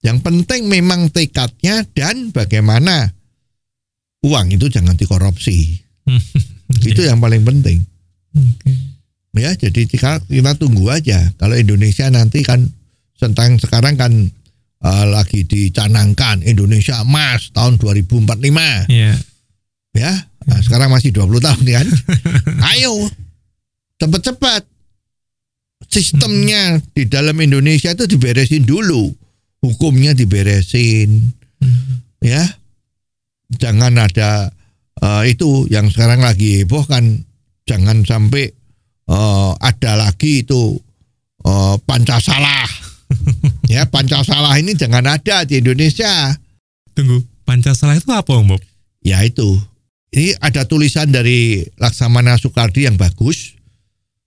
[0.00, 3.12] Yang penting memang tekadnya dan bagaimana
[4.24, 5.76] uang itu jangan dikorupsi.
[6.08, 6.16] Hmm.
[6.88, 7.84] Itu yang paling penting.
[8.32, 8.72] Oke.
[9.30, 11.30] Ya, jadi kita, kita tunggu aja.
[11.38, 12.66] Kalau Indonesia nanti kan
[13.14, 14.12] tentang sekarang kan
[14.80, 19.14] eh, lagi dicanangkan Indonesia emas tahun 2045 Ya.
[19.94, 20.12] ya.
[20.50, 21.86] Nah, sekarang masih 20 tahun kan.
[22.74, 23.06] Ayo
[24.00, 24.64] cepat-cepat
[25.86, 29.12] sistemnya di dalam Indonesia itu diberesin dulu.
[29.60, 31.36] Hukumnya diberesin
[32.18, 32.42] ya.
[33.50, 34.50] Jangan ada
[34.98, 37.22] eh, itu yang sekarang lagi heboh kan
[37.68, 38.50] jangan sampai
[39.10, 40.78] eh, ada lagi itu
[41.42, 42.62] eh, Pancasala.
[43.72, 46.30] ya, Pancasala ini jangan ada di Indonesia.
[46.94, 48.62] Tunggu, Pancasila itu apa, Om Bob?
[49.02, 49.58] Ya itu.
[50.10, 53.54] Ini ada tulisan dari Laksamana Soekardi yang bagus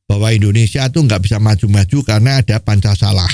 [0.08, 3.28] bahwa Indonesia tuh nggak bisa maju-maju karena ada Pancasila.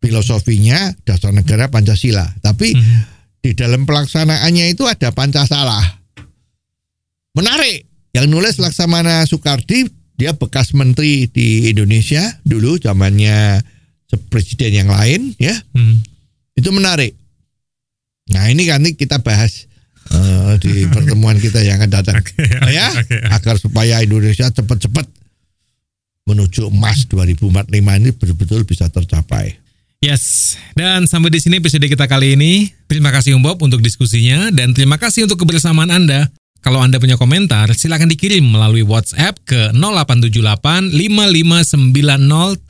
[0.00, 3.08] Filosofinya dasar negara Pancasila, tapi Hmm.
[3.40, 5.80] di dalam pelaksanaannya itu ada Pancasila.
[7.34, 7.88] Menarik.
[8.14, 13.62] Yang nulis Laksamana Soekardi, dia bekas menteri di Indonesia dulu zamannya
[14.30, 15.54] presiden yang lain ya.
[15.74, 15.98] Hmm.
[16.54, 17.18] Itu menarik.
[18.30, 19.66] Nah ini kan kita bahas
[20.14, 22.22] eh, di pertemuan kita yang akan datang.
[22.22, 23.16] Oke, Nah, ya, oke, oke.
[23.26, 25.06] agar supaya Indonesia cepat-cepat
[26.24, 29.60] menuju emas 2045 ini betul-betul bisa tercapai.
[30.04, 32.68] Yes, dan sampai di sini episode kita kali ini.
[32.84, 36.28] Terima kasih Om Bob untuk diskusinya dan terima kasih untuk kebersamaan Anda.
[36.64, 42.64] Kalau Anda punya komentar, silakan dikirim melalui WhatsApp ke 0878 5590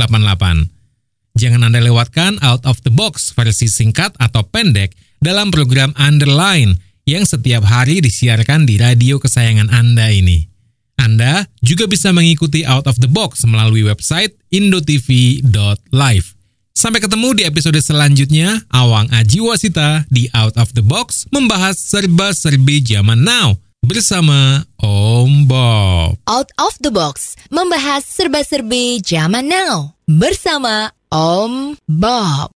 [0.00, 1.36] 7788.
[1.36, 7.28] Jangan Anda lewatkan out of the box versi singkat atau pendek dalam program Underline yang
[7.28, 10.48] setiap hari disiarkan di radio kesayangan Anda ini.
[10.96, 16.39] Anda juga bisa mengikuti Out of the Box melalui website indotv.live.
[16.70, 22.78] Sampai ketemu di episode selanjutnya, Awang Aji Wasita di Out of the Box membahas serba-serbi
[22.80, 26.16] zaman now bersama Om Bob.
[26.30, 32.54] Out of the Box membahas serba-serbi zaman now bersama Om Bob.